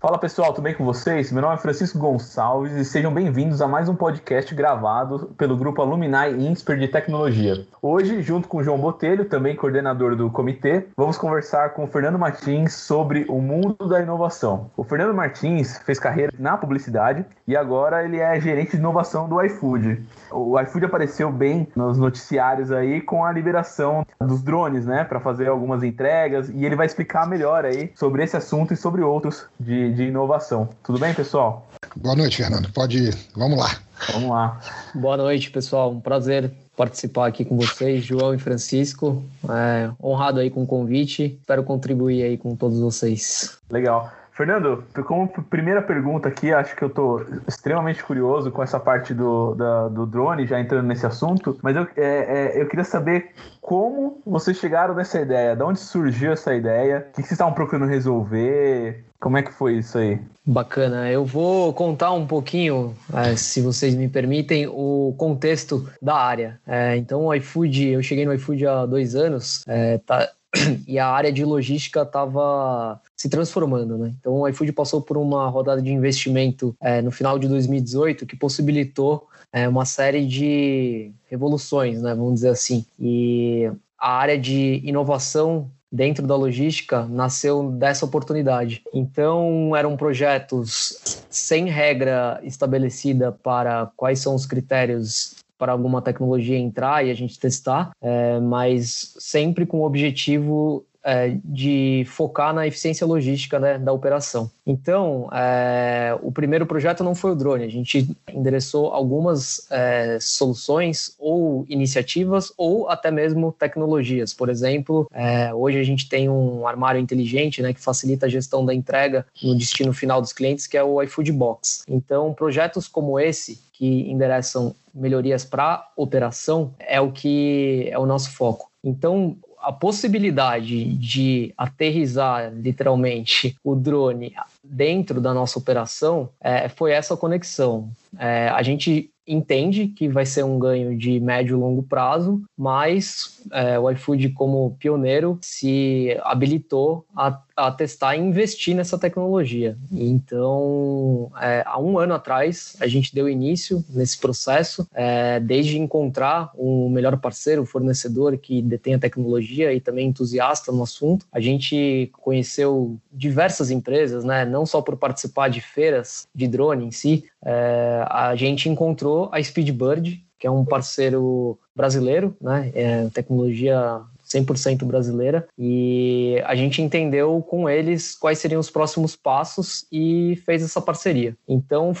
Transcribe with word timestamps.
Fala 0.00 0.16
pessoal, 0.16 0.54
tudo 0.54 0.64
bem 0.64 0.72
com 0.72 0.82
vocês? 0.82 1.30
Meu 1.30 1.42
nome 1.42 1.56
é 1.56 1.58
Francisco 1.58 1.98
Gonçalves 1.98 2.72
e 2.72 2.86
sejam 2.86 3.12
bem-vindos 3.12 3.60
a 3.60 3.68
mais 3.68 3.86
um 3.86 3.94
podcast 3.94 4.54
gravado 4.54 5.30
pelo 5.36 5.54
grupo 5.54 5.82
Alumni 5.82 6.08
Insper 6.38 6.78
de 6.78 6.88
Tecnologia. 6.88 7.66
Hoje, 7.82 8.22
junto 8.22 8.48
com 8.48 8.56
o 8.56 8.64
João 8.64 8.78
Botelho, 8.78 9.26
também 9.26 9.54
coordenador 9.54 10.16
do 10.16 10.30
comitê, 10.30 10.86
vamos 10.96 11.18
conversar 11.18 11.74
com 11.74 11.84
o 11.84 11.86
Fernando 11.86 12.18
Martins 12.18 12.72
sobre 12.72 13.26
o 13.28 13.42
mundo 13.42 13.86
da 13.86 14.00
inovação. 14.00 14.70
O 14.74 14.82
Fernando 14.82 15.12
Martins 15.12 15.76
fez 15.84 16.00
carreira 16.00 16.32
na 16.38 16.56
publicidade 16.56 17.26
e 17.46 17.54
agora 17.54 18.02
ele 18.02 18.20
é 18.20 18.40
gerente 18.40 18.70
de 18.70 18.78
inovação 18.78 19.28
do 19.28 19.38
iFood. 19.42 20.02
O 20.32 20.58
iFood 20.58 20.86
apareceu 20.86 21.30
bem 21.30 21.68
nos 21.76 21.98
noticiários 21.98 22.72
aí 22.72 23.02
com 23.02 23.22
a 23.22 23.30
liberação 23.30 24.06
dos 24.18 24.42
drones, 24.42 24.86
né, 24.86 25.04
para 25.04 25.20
fazer 25.20 25.48
algumas 25.48 25.82
entregas 25.82 26.48
e 26.48 26.64
ele 26.64 26.74
vai 26.74 26.86
explicar 26.86 27.28
melhor 27.28 27.66
aí 27.66 27.92
sobre 27.94 28.24
esse 28.24 28.34
assunto 28.34 28.72
e 28.72 28.76
sobre 28.78 29.02
outros 29.02 29.46
de 29.60 29.89
de, 29.90 30.04
inovação. 30.04 30.68
Tudo 30.82 30.98
bem, 30.98 31.12
pessoal? 31.14 31.68
Boa 31.96 32.14
noite, 32.14 32.38
Fernando. 32.38 32.72
Pode 32.72 32.98
ir. 32.98 33.16
Vamos 33.34 33.58
lá. 33.58 33.80
Vamos 34.12 34.30
lá. 34.30 34.60
Boa 34.94 35.16
noite, 35.16 35.50
pessoal. 35.50 35.90
Um 35.90 36.00
prazer 36.00 36.50
participar 36.76 37.26
aqui 37.26 37.44
com 37.44 37.56
vocês, 37.56 38.04
João 38.04 38.34
e 38.34 38.38
Francisco. 38.38 39.22
É, 39.48 39.90
honrado 40.02 40.40
aí 40.40 40.50
com 40.50 40.62
o 40.62 40.66
convite. 40.66 41.38
Espero 41.40 41.62
contribuir 41.64 42.22
aí 42.22 42.38
com 42.38 42.56
todos 42.56 42.78
vocês. 42.78 43.58
Legal. 43.70 44.10
Fernando, 44.40 44.82
como 45.04 45.28
primeira 45.28 45.82
pergunta 45.82 46.30
aqui, 46.30 46.50
acho 46.50 46.74
que 46.74 46.82
eu 46.82 46.88
estou 46.88 47.26
extremamente 47.46 48.02
curioso 48.02 48.50
com 48.50 48.62
essa 48.62 48.80
parte 48.80 49.12
do, 49.12 49.54
da, 49.54 49.88
do 49.88 50.06
drone, 50.06 50.46
já 50.46 50.58
entrando 50.58 50.86
nesse 50.86 51.04
assunto, 51.04 51.58
mas 51.62 51.76
eu, 51.76 51.86
é, 51.94 52.54
é, 52.54 52.62
eu 52.62 52.66
queria 52.66 52.86
saber 52.86 53.32
como 53.60 54.22
vocês 54.24 54.56
chegaram 54.56 54.94
nessa 54.94 55.20
ideia, 55.20 55.54
de 55.54 55.62
onde 55.62 55.78
surgiu 55.78 56.32
essa 56.32 56.54
ideia, 56.54 57.06
o 57.10 57.16
que 57.16 57.16
vocês 57.16 57.32
estavam 57.32 57.52
procurando 57.52 57.86
resolver, 57.86 59.04
como 59.20 59.36
é 59.36 59.42
que 59.42 59.52
foi 59.52 59.76
isso 59.76 59.98
aí? 59.98 60.18
Bacana. 60.46 61.10
Eu 61.10 61.26
vou 61.26 61.74
contar 61.74 62.12
um 62.12 62.26
pouquinho, 62.26 62.96
é, 63.12 63.36
se 63.36 63.60
vocês 63.60 63.94
me 63.94 64.08
permitem, 64.08 64.66
o 64.66 65.14
contexto 65.18 65.86
da 66.00 66.16
área. 66.16 66.58
É, 66.66 66.96
então, 66.96 67.26
o 67.26 67.34
iFood, 67.34 67.88
eu 67.88 68.02
cheguei 68.02 68.24
no 68.24 68.32
iFood 68.32 68.66
há 68.66 68.86
dois 68.86 69.14
anos, 69.14 69.62
é, 69.68 69.98
tá, 69.98 70.30
e 70.86 70.98
a 70.98 71.08
área 71.08 71.32
de 71.32 71.44
logística 71.44 72.02
estava 72.02 73.00
se 73.16 73.28
transformando, 73.28 73.98
né? 73.98 74.14
Então, 74.18 74.40
o 74.40 74.48
iFood 74.48 74.72
passou 74.72 75.00
por 75.00 75.16
uma 75.16 75.48
rodada 75.48 75.82
de 75.82 75.92
investimento 75.92 76.74
é, 76.80 77.02
no 77.02 77.10
final 77.10 77.38
de 77.38 77.48
2018 77.48 78.26
que 78.26 78.36
possibilitou 78.36 79.28
é, 79.52 79.68
uma 79.68 79.84
série 79.84 80.26
de 80.26 81.12
revoluções, 81.28 82.00
né? 82.00 82.14
Vamos 82.14 82.34
dizer 82.34 82.50
assim. 82.50 82.84
E 82.98 83.70
a 83.98 84.12
área 84.12 84.38
de 84.38 84.80
inovação 84.84 85.70
dentro 85.92 86.24
da 86.26 86.36
logística 86.36 87.04
nasceu 87.06 87.70
dessa 87.72 88.04
oportunidade. 88.04 88.82
Então, 88.94 89.74
eram 89.74 89.96
projetos 89.96 91.24
sem 91.28 91.68
regra 91.68 92.40
estabelecida 92.44 93.32
para 93.32 93.90
quais 93.96 94.20
são 94.20 94.34
os 94.34 94.46
critérios 94.46 95.34
para 95.60 95.72
alguma 95.72 96.00
tecnologia 96.00 96.56
entrar 96.56 97.06
e 97.06 97.10
a 97.10 97.14
gente 97.14 97.38
testar, 97.38 97.90
é, 98.00 98.40
mas 98.40 99.14
sempre 99.18 99.66
com 99.66 99.80
o 99.80 99.84
objetivo 99.84 100.86
é, 101.04 101.36
de 101.44 102.04
focar 102.06 102.52
na 102.54 102.66
eficiência 102.66 103.06
logística 103.06 103.58
né, 103.58 103.78
da 103.78 103.92
operação. 103.92 104.50
Então, 104.66 105.28
é, 105.32 106.16
o 106.22 106.30
primeiro 106.30 106.66
projeto 106.66 107.02
não 107.02 107.14
foi 107.14 107.32
o 107.32 107.34
drone, 107.34 107.64
a 107.64 107.70
gente 107.70 108.08
endereçou 108.32 108.92
algumas 108.92 109.66
é, 109.70 110.18
soluções 110.20 111.14
ou 111.18 111.64
iniciativas 111.68 112.52
ou 112.56 112.88
até 112.88 113.10
mesmo 113.10 113.52
tecnologias. 113.52 114.32
Por 114.32 114.48
exemplo, 114.48 115.08
é, 115.12 115.52
hoje 115.52 115.78
a 115.78 115.84
gente 115.84 116.08
tem 116.08 116.28
um 116.28 116.66
armário 116.66 117.00
inteligente 117.00 117.62
né, 117.62 117.72
que 117.72 117.80
facilita 117.80 118.26
a 118.26 118.28
gestão 118.28 118.64
da 118.64 118.74
entrega 118.74 119.26
no 119.42 119.56
destino 119.56 119.92
final 119.92 120.20
dos 120.20 120.32
clientes, 120.32 120.66
que 120.66 120.76
é 120.76 120.84
o 120.84 121.02
iFood 121.02 121.32
Box. 121.32 121.82
Então, 121.88 122.32
projetos 122.34 122.86
como 122.86 123.18
esse, 123.18 123.60
que 123.72 124.10
endereçam 124.10 124.74
melhorias 124.94 125.44
para 125.44 125.88
operação, 125.96 126.74
é 126.78 127.00
o 127.00 127.10
que 127.10 127.88
é 127.90 127.98
o 127.98 128.06
nosso 128.06 128.30
foco. 128.32 128.70
Então, 128.84 129.36
a 129.62 129.72
possibilidade 129.72 130.84
de 130.94 131.52
aterrizar 131.56 132.52
literalmente 132.54 133.56
o 133.62 133.74
drone 133.74 134.34
dentro 134.64 135.20
da 135.20 135.34
nossa 135.34 135.58
operação 135.58 136.30
é, 136.40 136.68
foi 136.68 136.92
essa 136.92 137.16
conexão. 137.16 137.90
É, 138.18 138.48
a 138.48 138.62
gente 138.62 139.10
entende 139.26 139.86
que 139.86 140.08
vai 140.08 140.26
ser 140.26 140.44
um 140.44 140.58
ganho 140.58 140.96
de 140.96 141.20
médio 141.20 141.56
e 141.56 141.60
longo 141.60 141.82
prazo, 141.82 142.42
mas 142.58 143.40
é, 143.52 143.78
o 143.78 143.88
iFood, 143.90 144.30
como 144.30 144.76
pioneiro, 144.78 145.38
se 145.40 146.18
habilitou 146.24 147.04
a, 147.14 147.38
a, 147.66 147.70
testar 147.70 148.16
e 148.16 148.20
investir 148.20 148.74
nessa 148.74 148.98
tecnologia. 148.98 149.76
Então, 149.92 151.30
é, 151.40 151.62
há 151.66 151.78
um 151.80 151.98
ano 151.98 152.14
atrás, 152.14 152.76
a 152.80 152.86
gente 152.86 153.14
deu 153.14 153.28
início 153.28 153.84
nesse 153.88 154.18
processo, 154.18 154.86
é, 154.94 155.40
desde 155.40 155.78
encontrar 155.78 156.50
um 156.56 156.88
melhor 156.88 157.16
parceiro, 157.18 157.64
fornecedor 157.64 158.36
que 158.38 158.62
detém 158.62 158.94
a 158.94 158.98
tecnologia 158.98 159.72
e 159.72 159.80
também 159.80 160.08
entusiasta 160.08 160.72
no 160.72 160.82
assunto. 160.82 161.26
A 161.32 161.40
gente 161.40 162.10
conheceu 162.12 162.98
diversas 163.12 163.70
empresas, 163.70 164.24
né, 164.24 164.44
não 164.44 164.64
só 164.66 164.80
por 164.80 164.96
participar 164.96 165.48
de 165.48 165.60
feiras 165.60 166.26
de 166.34 166.46
drone 166.46 166.86
em 166.86 166.90
si, 166.90 167.24
é, 167.44 168.04
a 168.08 168.34
gente 168.36 168.68
encontrou 168.68 169.28
a 169.32 169.42
Speedbird, 169.42 170.22
que 170.38 170.46
é 170.46 170.50
um 170.50 170.64
parceiro 170.64 171.58
brasileiro, 171.76 172.34
né? 172.40 172.72
É 172.74 173.08
tecnologia 173.10 174.00
100% 174.32 174.84
brasileira, 174.84 175.46
e 175.58 176.40
a 176.44 176.54
gente 176.54 176.80
entendeu 176.80 177.42
com 177.42 177.68
eles 177.68 178.14
quais 178.14 178.38
seriam 178.38 178.60
os 178.60 178.70
próximos 178.70 179.16
passos 179.16 179.86
e 179.90 180.40
fez 180.44 180.62
essa 180.62 180.80
parceria. 180.80 181.36
Então, 181.48 181.92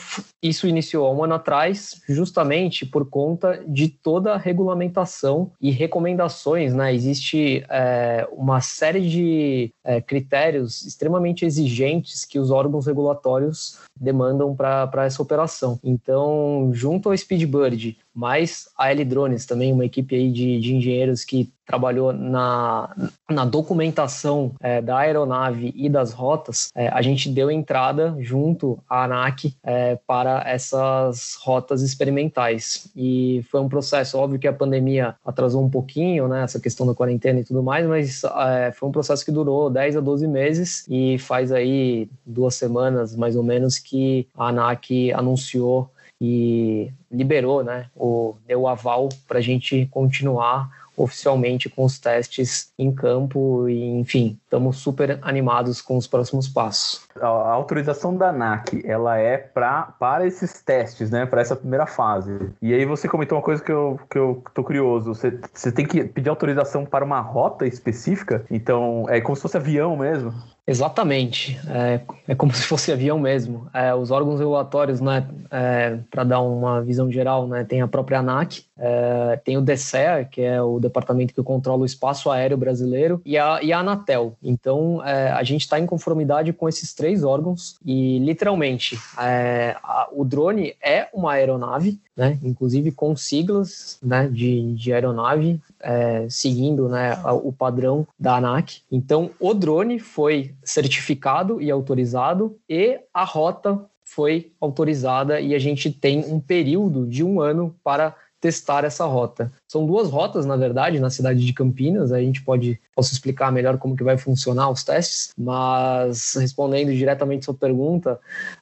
isso 0.42 0.66
iniciou 0.66 1.06
há 1.06 1.12
um 1.12 1.24
ano 1.24 1.34
atrás, 1.34 2.00
justamente 2.08 2.86
por 2.86 3.08
conta 3.08 3.62
de 3.66 3.88
toda 3.88 4.34
a 4.34 4.38
regulamentação 4.38 5.50
e 5.60 5.70
recomendações, 5.70 6.74
né? 6.74 6.94
Existe 6.94 7.64
é, 7.68 8.28
uma 8.32 8.60
série 8.60 9.00
de 9.00 9.72
é, 9.84 10.00
critérios 10.00 10.84
extremamente 10.86 11.44
exigentes 11.44 12.24
que 12.24 12.38
os 12.38 12.50
órgãos 12.50 12.86
regulatórios 12.86 13.78
demandam 13.98 14.54
para 14.54 15.04
essa 15.04 15.22
operação. 15.22 15.78
Então, 15.82 16.70
junto 16.72 17.08
ao 17.08 17.16
Speedbird, 17.16 17.98
mais 18.14 18.68
a 18.76 18.90
L 18.90 19.04
Drones, 19.04 19.46
também 19.46 19.72
uma 19.72 19.84
equipe 19.84 20.14
aí 20.14 20.30
de, 20.30 20.60
de 20.60 20.74
engenheiros 20.74 21.24
que 21.24 21.50
trabalhou 21.70 22.12
na, 22.12 22.92
na 23.30 23.44
documentação 23.44 24.52
é, 24.60 24.82
da 24.82 24.98
aeronave 24.98 25.72
e 25.76 25.88
das 25.88 26.12
rotas, 26.12 26.68
é, 26.74 26.88
a 26.88 27.00
gente 27.00 27.28
deu 27.28 27.48
entrada 27.48 28.16
junto 28.18 28.82
à 28.88 29.04
ANAC 29.04 29.54
é, 29.62 29.96
para 30.04 30.42
essas 30.48 31.38
rotas 31.40 31.80
experimentais. 31.82 32.90
E 32.96 33.44
foi 33.48 33.60
um 33.60 33.68
processo, 33.68 34.18
óbvio 34.18 34.40
que 34.40 34.48
a 34.48 34.52
pandemia 34.52 35.14
atrasou 35.24 35.64
um 35.64 35.70
pouquinho, 35.70 36.26
né, 36.26 36.42
essa 36.42 36.58
questão 36.58 36.84
da 36.84 36.94
quarentena 36.94 37.38
e 37.38 37.44
tudo 37.44 37.62
mais, 37.62 37.86
mas 37.86 38.24
é, 38.24 38.72
foi 38.72 38.88
um 38.88 38.92
processo 38.92 39.24
que 39.24 39.30
durou 39.30 39.70
10 39.70 39.96
a 39.96 40.00
12 40.00 40.26
meses 40.26 40.84
e 40.88 41.18
faz 41.18 41.52
aí 41.52 42.10
duas 42.26 42.56
semanas, 42.56 43.14
mais 43.14 43.36
ou 43.36 43.44
menos, 43.44 43.78
que 43.78 44.26
a 44.36 44.48
ANAC 44.48 45.12
anunciou 45.12 45.88
e 46.20 46.92
liberou, 47.10 47.64
né, 47.64 47.86
o, 47.96 48.34
deu 48.46 48.62
o 48.62 48.68
aval 48.68 49.08
para 49.26 49.38
a 49.38 49.42
gente 49.42 49.86
continuar 49.90 50.68
oficialmente 50.96 51.68
com 51.68 51.84
os 51.84 51.98
testes 51.98 52.72
em 52.78 52.92
campo 52.92 53.68
e, 53.68 53.98
enfim, 53.98 54.38
estamos 54.44 54.76
super 54.78 55.18
animados 55.22 55.80
com 55.80 55.96
os 55.96 56.06
próximos 56.06 56.48
passos. 56.48 57.08
A 57.20 57.26
autorização 57.26 58.16
da 58.16 58.28
ANAC, 58.28 58.82
ela 58.84 59.16
é 59.18 59.38
pra, 59.38 59.94
para 59.98 60.26
esses 60.26 60.62
testes, 60.62 61.10
né, 61.10 61.24
para 61.24 61.40
essa 61.40 61.56
primeira 61.56 61.86
fase. 61.86 62.50
E 62.60 62.74
aí 62.74 62.84
você 62.84 63.08
comentou 63.08 63.38
uma 63.38 63.44
coisa 63.44 63.62
que 63.62 63.72
eu, 63.72 63.98
que 64.10 64.18
eu 64.18 64.42
tô 64.52 64.62
curioso, 64.62 65.14
você, 65.14 65.38
você 65.52 65.72
tem 65.72 65.86
que 65.86 66.04
pedir 66.04 66.28
autorização 66.28 66.84
para 66.84 67.04
uma 67.04 67.20
rota 67.20 67.66
específica, 67.66 68.44
então 68.50 69.06
é 69.08 69.20
como 69.20 69.36
se 69.36 69.42
fosse 69.42 69.56
avião 69.56 69.96
mesmo? 69.96 70.34
Exatamente, 70.70 71.58
é, 71.66 72.00
é 72.28 72.34
como 72.36 72.52
se 72.54 72.62
fosse 72.62 72.92
avião 72.92 73.18
mesmo. 73.18 73.66
É, 73.74 73.92
os 73.92 74.12
órgãos 74.12 74.38
regulatórios, 74.38 75.00
né, 75.00 75.26
é, 75.50 75.98
para 76.08 76.22
dar 76.22 76.40
uma 76.40 76.80
visão 76.80 77.10
geral, 77.10 77.48
né, 77.48 77.64
tem 77.64 77.82
a 77.82 77.88
própria 77.88 78.20
ANAC, 78.20 78.62
é, 78.78 79.36
tem 79.44 79.58
o 79.58 79.60
DSEA, 79.60 80.24
que 80.30 80.40
é 80.40 80.62
o 80.62 80.78
departamento 80.78 81.34
que 81.34 81.42
controla 81.42 81.82
o 81.82 81.84
espaço 81.84 82.30
aéreo 82.30 82.56
brasileiro, 82.56 83.20
e 83.24 83.36
a, 83.36 83.58
e 83.60 83.72
a 83.72 83.80
Anatel. 83.80 84.36
Então, 84.40 85.04
é, 85.04 85.32
a 85.32 85.42
gente 85.42 85.62
está 85.62 85.80
em 85.80 85.86
conformidade 85.86 86.52
com 86.52 86.68
esses 86.68 86.94
três 86.94 87.24
órgãos 87.24 87.76
e, 87.84 88.20
literalmente, 88.20 88.96
é, 89.20 89.74
a, 89.82 90.08
o 90.12 90.24
drone 90.24 90.76
é 90.80 91.08
uma 91.12 91.32
aeronave, 91.32 91.98
né, 92.20 92.38
inclusive 92.42 92.92
com 92.92 93.16
siglas 93.16 93.98
né, 94.02 94.28
de, 94.28 94.74
de 94.74 94.92
aeronave, 94.92 95.58
é, 95.80 96.26
seguindo 96.28 96.86
né, 96.86 97.18
o 97.42 97.50
padrão 97.50 98.06
da 98.18 98.36
ANAC. 98.36 98.82
Então, 98.92 99.30
o 99.40 99.54
drone 99.54 99.98
foi 99.98 100.54
certificado 100.62 101.62
e 101.62 101.70
autorizado 101.70 102.58
e 102.68 103.00
a 103.14 103.24
rota 103.24 103.80
foi 104.04 104.52
autorizada 104.60 105.40
e 105.40 105.54
a 105.54 105.58
gente 105.58 105.90
tem 105.90 106.22
um 106.26 106.38
período 106.38 107.06
de 107.06 107.24
um 107.24 107.40
ano 107.40 107.74
para 107.82 108.14
testar 108.40 108.84
essa 108.84 109.04
rota. 109.04 109.52
São 109.68 109.86
duas 109.86 110.08
rotas, 110.08 110.46
na 110.46 110.56
verdade, 110.56 110.98
na 110.98 111.10
cidade 111.10 111.44
de 111.44 111.52
Campinas. 111.52 112.10
A 112.10 112.20
gente 112.20 112.42
pode 112.42 112.80
posso 112.94 113.12
explicar 113.12 113.50
melhor 113.52 113.78
como 113.78 113.96
que 113.96 114.04
vai 114.04 114.18
funcionar 114.18 114.70
os 114.70 114.84
testes, 114.84 115.30
mas 115.36 116.34
respondendo 116.34 116.92
diretamente 116.92 117.44
sua 117.44 117.54
pergunta, 117.54 118.18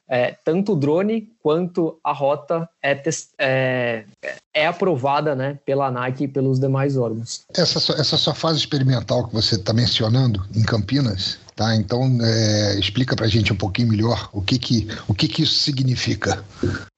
é, 0.07 0.35
tanto 0.45 0.73
o 0.73 0.75
drone 0.75 1.29
quanto 1.41 1.99
a 2.03 2.13
rota 2.13 2.69
é, 2.81 3.01
é, 3.37 4.05
é 4.53 4.67
aprovada 4.67 5.35
né, 5.35 5.59
pela 5.65 5.87
ANAC 5.87 6.23
e 6.23 6.27
pelos 6.27 6.59
demais 6.59 6.95
órgãos. 6.95 7.43
Essa, 7.53 7.79
essa 7.93 8.17
sua 8.17 8.33
fase 8.33 8.59
experimental 8.59 9.27
que 9.27 9.33
você 9.33 9.55
está 9.55 9.73
mencionando 9.73 10.41
em 10.55 10.63
Campinas, 10.63 11.39
Tá, 11.59 11.75
então 11.75 12.17
é, 12.21 12.79
explica 12.79 13.17
para 13.17 13.25
a 13.25 13.27
gente 13.27 13.51
um 13.51 13.55
pouquinho 13.57 13.89
melhor 13.89 14.29
o 14.31 14.41
que 14.41 14.57
que, 14.57 14.87
o 15.09 15.13
que, 15.13 15.27
que 15.27 15.43
isso 15.43 15.55
significa. 15.55 16.41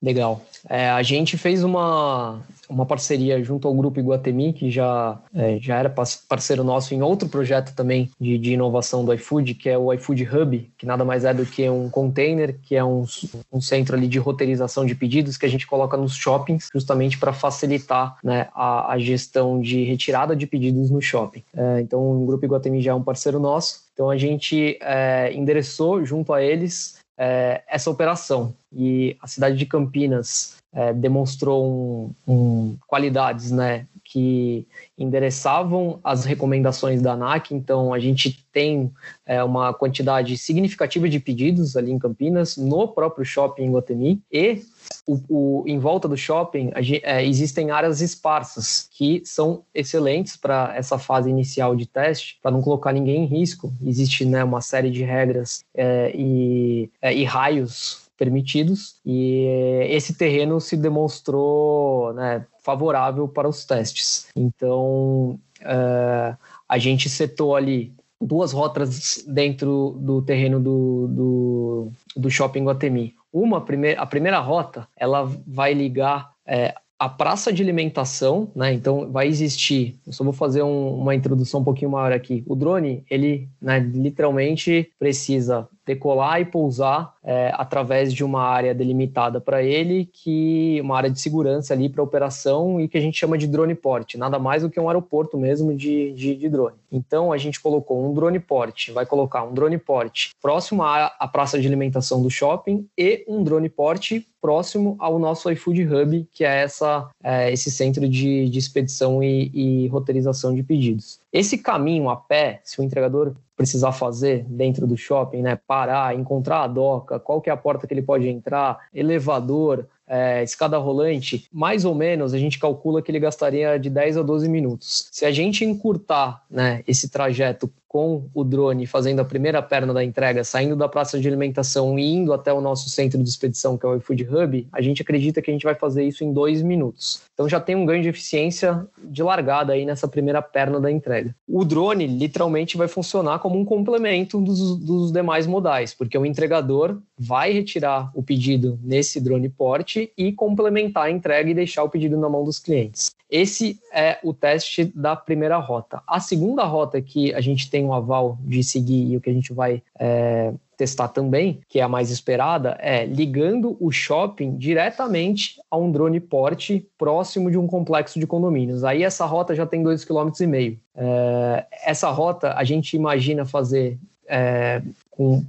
Legal. 0.00 0.40
É, 0.70 0.88
a 0.88 1.02
gente 1.02 1.36
fez 1.36 1.64
uma, 1.64 2.40
uma 2.68 2.86
parceria 2.86 3.42
junto 3.42 3.66
ao 3.66 3.74
Grupo 3.74 3.98
Iguatemi, 3.98 4.52
que 4.52 4.70
já, 4.70 5.18
é, 5.34 5.58
já 5.60 5.78
era 5.78 5.90
parceiro 6.28 6.62
nosso 6.62 6.94
em 6.94 7.02
outro 7.02 7.28
projeto 7.28 7.74
também 7.74 8.10
de, 8.20 8.38
de 8.38 8.52
inovação 8.52 9.04
do 9.04 9.12
iFood, 9.12 9.54
que 9.54 9.68
é 9.68 9.76
o 9.76 9.92
iFood 9.92 10.28
Hub, 10.28 10.70
que 10.78 10.86
nada 10.86 11.04
mais 11.04 11.24
é 11.24 11.34
do 11.34 11.44
que 11.44 11.68
um 11.68 11.90
container, 11.90 12.56
que 12.62 12.76
é 12.76 12.84
um, 12.84 13.04
um 13.52 13.60
centro 13.60 13.96
ali 13.96 14.06
de 14.06 14.18
roteirização 14.18 14.86
de 14.86 14.94
pedidos 14.94 15.36
que 15.36 15.44
a 15.44 15.48
gente 15.48 15.66
coloca 15.66 15.96
nos 15.96 16.14
shoppings, 16.14 16.68
justamente 16.72 17.18
para 17.18 17.32
facilitar 17.32 18.16
né, 18.22 18.48
a, 18.54 18.92
a, 18.92 18.98
gestão 19.00 19.60
de 19.60 19.82
retirada 19.82 20.36
de 20.36 20.46
pedidos 20.46 20.88
no 20.88 21.02
shopping. 21.02 21.42
É, 21.54 21.80
então, 21.80 22.00
o 22.00 22.26
Grupo 22.26 22.44
Iguatemi 22.44 22.80
já 22.80 22.92
é 22.92 22.94
um 22.94 23.02
parceiro 23.02 23.40
nosso, 23.40 23.82
então 24.02 24.10
a 24.10 24.16
gente 24.16 24.76
é, 24.80 25.32
endereçou 25.32 26.04
junto 26.04 26.32
a 26.32 26.42
eles 26.42 26.98
é, 27.16 27.62
essa 27.68 27.88
operação. 27.88 28.52
E 28.72 29.16
a 29.22 29.28
cidade 29.28 29.56
de 29.56 29.64
Campinas 29.64 30.56
é, 30.72 30.92
demonstrou 30.92 31.66
um, 31.66 32.14
um, 32.26 32.76
qualidades 32.86 33.50
né, 33.50 33.86
que 34.04 34.66
endereçavam 34.98 36.00
as 36.02 36.24
recomendações 36.24 37.00
da 37.00 37.12
ANAC. 37.12 37.54
Então, 37.54 37.92
a 37.92 37.98
gente 37.98 38.44
tem 38.52 38.90
é, 39.24 39.42
uma 39.42 39.72
quantidade 39.72 40.36
significativa 40.36 41.08
de 41.08 41.20
pedidos 41.20 41.76
ali 41.76 41.90
em 41.90 41.98
Campinas, 41.98 42.56
no 42.56 42.88
próprio 42.88 43.24
shopping 43.24 43.64
em 43.64 43.72
Guatemi, 43.72 44.22
e 44.30 44.62
o, 45.06 45.20
o, 45.28 45.64
em 45.66 45.78
volta 45.78 46.08
do 46.08 46.16
shopping 46.16 46.70
é, 47.02 47.24
existem 47.24 47.70
áreas 47.70 48.00
esparsas 48.00 48.88
que 48.90 49.22
são 49.24 49.64
excelentes 49.74 50.36
para 50.36 50.74
essa 50.76 50.98
fase 50.98 51.30
inicial 51.30 51.74
de 51.74 51.86
teste, 51.86 52.38
para 52.42 52.50
não 52.50 52.60
colocar 52.60 52.92
ninguém 52.92 53.24
em 53.24 53.26
risco. 53.26 53.72
Existe 53.82 54.24
né, 54.24 54.44
uma 54.44 54.60
série 54.60 54.90
de 54.90 55.02
regras 55.02 55.64
é, 55.74 56.12
e, 56.14 56.90
é, 57.00 57.14
e 57.14 57.24
raios 57.24 58.01
permitidos 58.22 59.00
e 59.04 59.46
esse 59.88 60.14
terreno 60.14 60.60
se 60.60 60.76
demonstrou 60.76 62.12
né, 62.14 62.46
favorável 62.62 63.26
para 63.26 63.48
os 63.48 63.64
testes. 63.64 64.28
Então 64.36 65.40
é, 65.60 66.36
a 66.68 66.78
gente 66.78 67.10
setou 67.10 67.56
ali 67.56 67.92
duas 68.20 68.52
rotas 68.52 69.24
dentro 69.26 69.96
do 69.98 70.22
terreno 70.22 70.60
do, 70.60 71.08
do, 71.08 71.92
do 72.16 72.30
shopping 72.30 72.64
Guatemi. 72.64 73.16
Uma, 73.32 73.64
a 73.98 74.06
primeira 74.06 74.38
rota, 74.38 74.86
ela 74.96 75.28
vai 75.44 75.74
ligar 75.74 76.30
é, 76.46 76.72
a 77.02 77.08
praça 77.08 77.52
de 77.52 77.60
alimentação, 77.60 78.52
né? 78.54 78.72
Então 78.72 79.10
vai 79.10 79.26
existir. 79.26 79.98
Eu 80.06 80.12
só 80.12 80.22
vou 80.22 80.32
fazer 80.32 80.62
um, 80.62 81.00
uma 81.00 81.16
introdução 81.16 81.58
um 81.58 81.64
pouquinho 81.64 81.90
maior 81.90 82.12
aqui. 82.12 82.44
O 82.46 82.54
drone, 82.54 83.04
ele 83.10 83.48
né, 83.60 83.80
literalmente 83.80 84.88
precisa 85.00 85.68
decolar 85.84 86.40
e 86.40 86.44
pousar 86.44 87.12
é, 87.24 87.52
através 87.54 88.12
de 88.12 88.24
uma 88.24 88.42
área 88.42 88.74
delimitada 88.74 89.40
para 89.40 89.62
ele, 89.62 90.08
que 90.12 90.80
uma 90.82 90.96
área 90.96 91.10
de 91.10 91.20
segurança 91.20 91.72
ali 91.72 91.88
para 91.88 92.02
operação 92.02 92.80
e 92.80 92.88
que 92.88 92.98
a 92.98 93.00
gente 93.00 93.18
chama 93.18 93.38
de 93.38 93.46
drone 93.46 93.74
port, 93.74 94.14
nada 94.16 94.38
mais 94.38 94.62
do 94.62 94.70
que 94.70 94.80
um 94.80 94.88
aeroporto 94.88 95.38
mesmo 95.38 95.74
de, 95.74 96.12
de, 96.12 96.34
de 96.34 96.48
drone. 96.48 96.76
Então 96.90 97.32
a 97.32 97.38
gente 97.38 97.60
colocou 97.60 98.04
um 98.04 98.12
drone 98.12 98.40
port, 98.40 98.90
vai 98.90 99.06
colocar 99.06 99.44
um 99.44 99.54
drone 99.54 99.78
port 99.78 100.30
próximo 100.40 100.82
à, 100.82 101.06
à 101.18 101.28
praça 101.28 101.60
de 101.60 101.66
alimentação 101.66 102.20
do 102.22 102.30
shopping 102.30 102.86
e 102.98 103.24
um 103.28 103.42
drone 103.42 103.68
port 103.68 104.12
próximo 104.40 104.96
ao 104.98 105.20
nosso 105.20 105.48
iFood 105.52 105.86
Hub, 105.86 106.28
que 106.32 106.44
é, 106.44 106.62
essa, 106.62 107.08
é 107.22 107.52
esse 107.52 107.70
centro 107.70 108.08
de, 108.08 108.48
de 108.48 108.58
expedição 108.58 109.22
e, 109.22 109.50
e 109.54 109.86
roteirização 109.86 110.52
de 110.52 110.64
pedidos. 110.64 111.20
Esse 111.32 111.56
caminho 111.56 112.10
a 112.10 112.16
pé, 112.16 112.60
se 112.64 112.80
o 112.80 112.82
entregador 112.82 113.34
precisar 113.56 113.92
fazer 113.92 114.44
dentro 114.48 114.86
do 114.88 114.96
shopping, 114.96 115.42
né? 115.42 115.56
Parar, 115.66 116.16
encontrar 116.18 116.62
a 116.62 116.66
doca, 116.66 117.11
qual 117.18 117.40
que 117.40 117.50
é 117.50 117.52
a 117.52 117.56
porta 117.56 117.86
que 117.86 117.94
ele 117.94 118.02
pode 118.02 118.28
entrar, 118.28 118.78
elevador, 118.92 119.86
é, 120.06 120.42
escada 120.42 120.76
rolante, 120.76 121.48
mais 121.50 121.84
ou 121.84 121.94
menos 121.94 122.34
a 122.34 122.38
gente 122.38 122.58
calcula 122.58 123.00
que 123.00 123.10
ele 123.10 123.18
gastaria 123.18 123.78
de 123.78 123.88
10 123.88 124.18
a 124.18 124.22
12 124.22 124.48
minutos. 124.48 125.08
Se 125.10 125.24
a 125.24 125.30
gente 125.30 125.64
encurtar 125.64 126.42
né, 126.50 126.82
esse 126.86 127.08
trajeto 127.08 127.72
com 127.92 128.24
o 128.32 128.42
drone 128.42 128.86
fazendo 128.86 129.20
a 129.20 129.24
primeira 129.24 129.60
perna 129.60 129.92
da 129.92 130.02
entrega, 130.02 130.42
saindo 130.42 130.74
da 130.74 130.88
praça 130.88 131.20
de 131.20 131.28
alimentação 131.28 131.98
e 131.98 132.10
indo 132.10 132.32
até 132.32 132.50
o 132.50 132.58
nosso 132.58 132.88
centro 132.88 133.22
de 133.22 133.28
expedição, 133.28 133.76
que 133.76 133.84
é 133.84 133.88
o 133.90 133.96
iFood 133.96 134.26
Hub, 134.30 134.66
a 134.72 134.80
gente 134.80 135.02
acredita 135.02 135.42
que 135.42 135.50
a 135.50 135.52
gente 135.52 135.64
vai 135.64 135.74
fazer 135.74 136.02
isso 136.02 136.24
em 136.24 136.32
dois 136.32 136.62
minutos. 136.62 137.20
Então 137.34 137.46
já 137.46 137.60
tem 137.60 137.76
um 137.76 137.84
ganho 137.84 138.02
de 138.02 138.08
eficiência 138.08 138.86
de 138.96 139.22
largada 139.22 139.74
aí 139.74 139.84
nessa 139.84 140.08
primeira 140.08 140.40
perna 140.40 140.80
da 140.80 140.90
entrega. 140.90 141.36
O 141.46 141.66
drone 141.66 142.06
literalmente 142.06 142.78
vai 142.78 142.88
funcionar 142.88 143.40
como 143.40 143.60
um 143.60 143.64
complemento 143.64 144.40
dos, 144.40 144.78
dos 144.78 145.12
demais 145.12 145.46
modais, 145.46 145.92
porque 145.92 146.16
o 146.16 146.24
entregador 146.24 146.98
vai 147.18 147.52
retirar 147.52 148.10
o 148.14 148.22
pedido 148.22 148.78
nesse 148.82 149.20
drone 149.20 149.50
porte 149.50 150.10
e 150.16 150.32
complementar 150.32 151.04
a 151.04 151.10
entrega 151.10 151.50
e 151.50 151.54
deixar 151.54 151.84
o 151.84 151.90
pedido 151.90 152.16
na 152.16 152.30
mão 152.30 152.42
dos 152.42 152.58
clientes. 152.58 153.10
Esse 153.32 153.80
é 153.90 154.18
o 154.22 154.34
teste 154.34 154.84
da 154.94 155.16
primeira 155.16 155.56
rota. 155.56 156.02
A 156.06 156.20
segunda 156.20 156.64
rota 156.64 157.00
que 157.00 157.32
a 157.32 157.40
gente 157.40 157.70
tem 157.70 157.82
um 157.82 157.94
aval 157.94 158.36
de 158.42 158.62
seguir 158.62 159.10
e 159.10 159.16
o 159.16 159.22
que 159.22 159.30
a 159.30 159.32
gente 159.32 159.54
vai 159.54 159.82
é, 159.98 160.52
testar 160.76 161.08
também, 161.08 161.60
que 161.66 161.80
é 161.80 161.82
a 161.82 161.88
mais 161.88 162.10
esperada, 162.10 162.76
é 162.78 163.06
ligando 163.06 163.74
o 163.80 163.90
shopping 163.90 164.58
diretamente 164.58 165.58
a 165.70 165.78
um 165.78 165.90
drone 165.90 166.20
porte 166.20 166.86
próximo 166.98 167.50
de 167.50 167.56
um 167.56 167.66
complexo 167.66 168.20
de 168.20 168.26
condomínios. 168.26 168.84
Aí 168.84 169.02
essa 169.02 169.24
rota 169.24 169.54
já 169.54 169.64
tem 169.64 169.82
2,5 169.82 170.06
km. 170.06 170.76
É, 170.94 171.66
essa 171.86 172.10
rota 172.10 172.52
a 172.52 172.64
gente 172.64 172.94
imagina 172.94 173.46
fazer 173.46 173.98
é, 174.34 174.80
com 175.10 175.44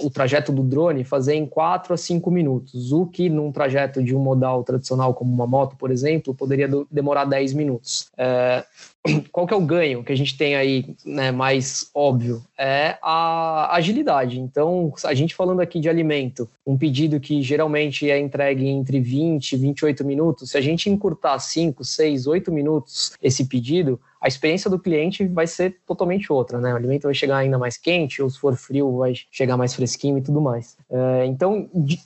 o 0.00 0.08
trajeto 0.08 0.52
do 0.52 0.62
drone 0.62 1.02
fazer 1.02 1.34
em 1.34 1.44
4 1.44 1.92
a 1.92 1.96
5 1.96 2.30
minutos, 2.30 2.92
o 2.92 3.04
que 3.04 3.28
num 3.28 3.50
trajeto 3.50 4.00
de 4.00 4.14
um 4.14 4.20
modal 4.20 4.62
tradicional 4.62 5.12
como 5.12 5.34
uma 5.34 5.48
moto, 5.48 5.74
por 5.76 5.90
exemplo, 5.90 6.32
poderia 6.32 6.70
demorar 6.88 7.24
10 7.24 7.54
minutos. 7.54 8.06
É, 8.16 8.64
qual 9.32 9.48
que 9.48 9.52
é 9.52 9.56
o 9.56 9.60
ganho 9.60 10.04
que 10.04 10.12
a 10.12 10.16
gente 10.16 10.38
tem 10.38 10.54
aí, 10.54 10.94
né, 11.04 11.32
mais 11.32 11.90
óbvio? 11.92 12.40
É 12.56 12.96
a 13.02 13.74
agilidade. 13.74 14.38
Então, 14.38 14.92
a 15.02 15.14
gente 15.14 15.34
falando 15.34 15.60
aqui 15.60 15.80
de 15.80 15.88
alimento, 15.88 16.48
um 16.64 16.78
pedido 16.78 17.18
que 17.18 17.42
geralmente 17.42 18.08
é 18.08 18.16
entregue 18.16 18.68
entre 18.68 19.00
20 19.00 19.52
e 19.52 19.56
28 19.56 20.04
minutos, 20.04 20.50
se 20.50 20.56
a 20.56 20.60
gente 20.60 20.88
encurtar 20.88 21.36
5, 21.40 21.84
6, 21.84 22.28
8 22.28 22.52
minutos 22.52 23.12
esse 23.20 23.44
pedido, 23.44 24.00
a 24.20 24.28
experiência 24.28 24.70
do 24.70 24.78
cliente 24.78 25.26
vai 25.26 25.46
ser 25.46 25.78
totalmente 25.86 26.32
outra, 26.32 26.60
né? 26.60 26.72
O 26.72 26.76
alimento 26.76 27.04
vai 27.04 27.14
chegar 27.14 27.38
ainda 27.38 27.58
mais 27.58 27.76
quente, 27.76 28.22
ou 28.22 28.28
se 28.28 28.38
for 28.38 28.56
frio, 28.56 28.98
vai 28.98 29.14
chegar 29.30 29.56
mais 29.56 29.74
fresquinho 29.74 30.18
e 30.18 30.22
tudo 30.22 30.40
mais. 30.40 30.76
É, 30.90 31.26
então, 31.26 31.68
de, 31.74 32.00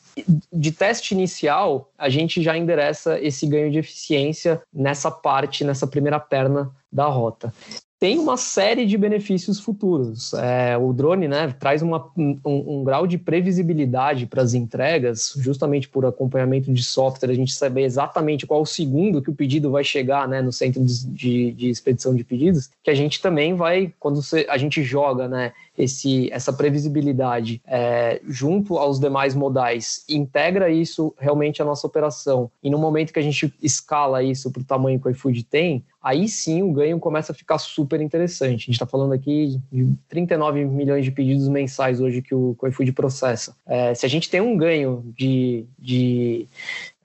de, 0.53 0.73
teste 0.73 1.15
inicial, 1.15 1.91
a 1.97 2.09
gente 2.09 2.43
já 2.43 2.57
endereça 2.57 3.19
esse 3.21 3.47
ganho 3.47 3.71
de 3.71 3.79
eficiência 3.79 4.63
nessa 4.73 5.11
parte, 5.11 5.65
nessa 5.65 5.87
primeira 5.87 6.21
perna 6.21 6.71
da 6.91 7.07
rota 7.07 7.53
tem 8.03 8.19
uma 8.19 8.37
série 8.37 8.85
de 8.85 8.99
benefícios 8.99 9.61
futuros. 9.61 10.35
É, 10.35 10.77
o 10.77 10.93
drone 10.93 11.29
né, 11.29 11.55
traz 11.57 11.83
uma, 11.83 12.11
um, 12.17 12.37
um, 12.45 12.83
grau 12.83 13.07
de 13.07 13.17
previsibilidade 13.17 14.27
para 14.27 14.43
as 14.43 14.55
entregas, 14.55 15.33
justamente 15.37 15.89
por 15.89 16.05
acompanhamento 16.05 16.73
de 16.73 16.83
software, 16.83 17.31
a 17.31 17.35
gente 17.35 17.55
saber 17.55 17.83
exatamente 17.83 18.45
qual 18.45 18.61
o 18.61 18.67
segundo 18.67 19.23
que 19.23 19.31
o 19.31 19.33
pedido 19.33 19.71
vai 19.71 19.85
chegar 19.85 20.27
né, 20.27 20.43
no 20.43 20.51
centro 20.51 20.85
de, 20.85 21.53
de 21.53 21.71
expedição 21.71 22.13
de 22.13 22.25
pedidos, 22.25 22.71
que 22.83 22.91
a 22.91 22.95
gente 22.95 23.23
também 23.23 23.55
vai, 23.55 23.95
quando 24.01 24.21
a 24.49 24.59
gente 24.59 24.83
joga 24.83 25.29
né, 25.29 25.53
esse, 25.77 26.31
essa 26.33 26.53
previsibilidade 26.53 27.63
é, 27.67 28.21
junto 28.27 28.77
aos 28.79 29.01
demais 29.01 29.35
modais, 29.35 30.05
integra 30.09 30.71
isso 30.71 31.15
realmente 31.19 31.63
à 31.63 31.65
nossa 31.65 31.87
operação, 31.87 32.51
e 32.63 32.71
no 32.71 32.79
momento 32.79 33.13
que 33.13 33.19
a 33.19 33.23
gente 33.23 33.53
escala 33.63 34.23
isso 34.23 34.51
para 34.51 34.63
o 34.63 34.65
tamanho 34.65 35.01
que 35.01 35.09
o 35.09 35.11
iFood 35.11 35.45
tem, 35.45 35.85
aí 36.03 36.29
sim 36.29 36.63
o 36.63 36.73
ganho 36.73 36.99
começa 36.99 37.33
a 37.33 37.35
ficar 37.35 37.59
super 37.59 38.01
interessante. 38.01 38.65
A 38.65 38.67
gente 38.67 38.73
está 38.73 38.87
falando 38.87 39.13
aqui 39.13 39.61
de 39.71 39.89
39 40.09 40.65
milhões 40.65 41.05
de 41.05 41.11
pedidos 41.11 41.49
mensais 41.49 42.01
hoje 42.01 42.21
que 42.21 42.35
o, 42.35 42.57
que 42.59 42.67
o 42.67 42.69
iFood 42.69 42.93
processa. 42.93 43.57
É, 43.67 43.95
se 43.95 44.05
a 44.05 44.09
gente 44.09 44.29
tem 44.29 44.41
um 44.41 44.57
ganho 44.57 45.13
de, 45.17 45.65
de 45.79 46.49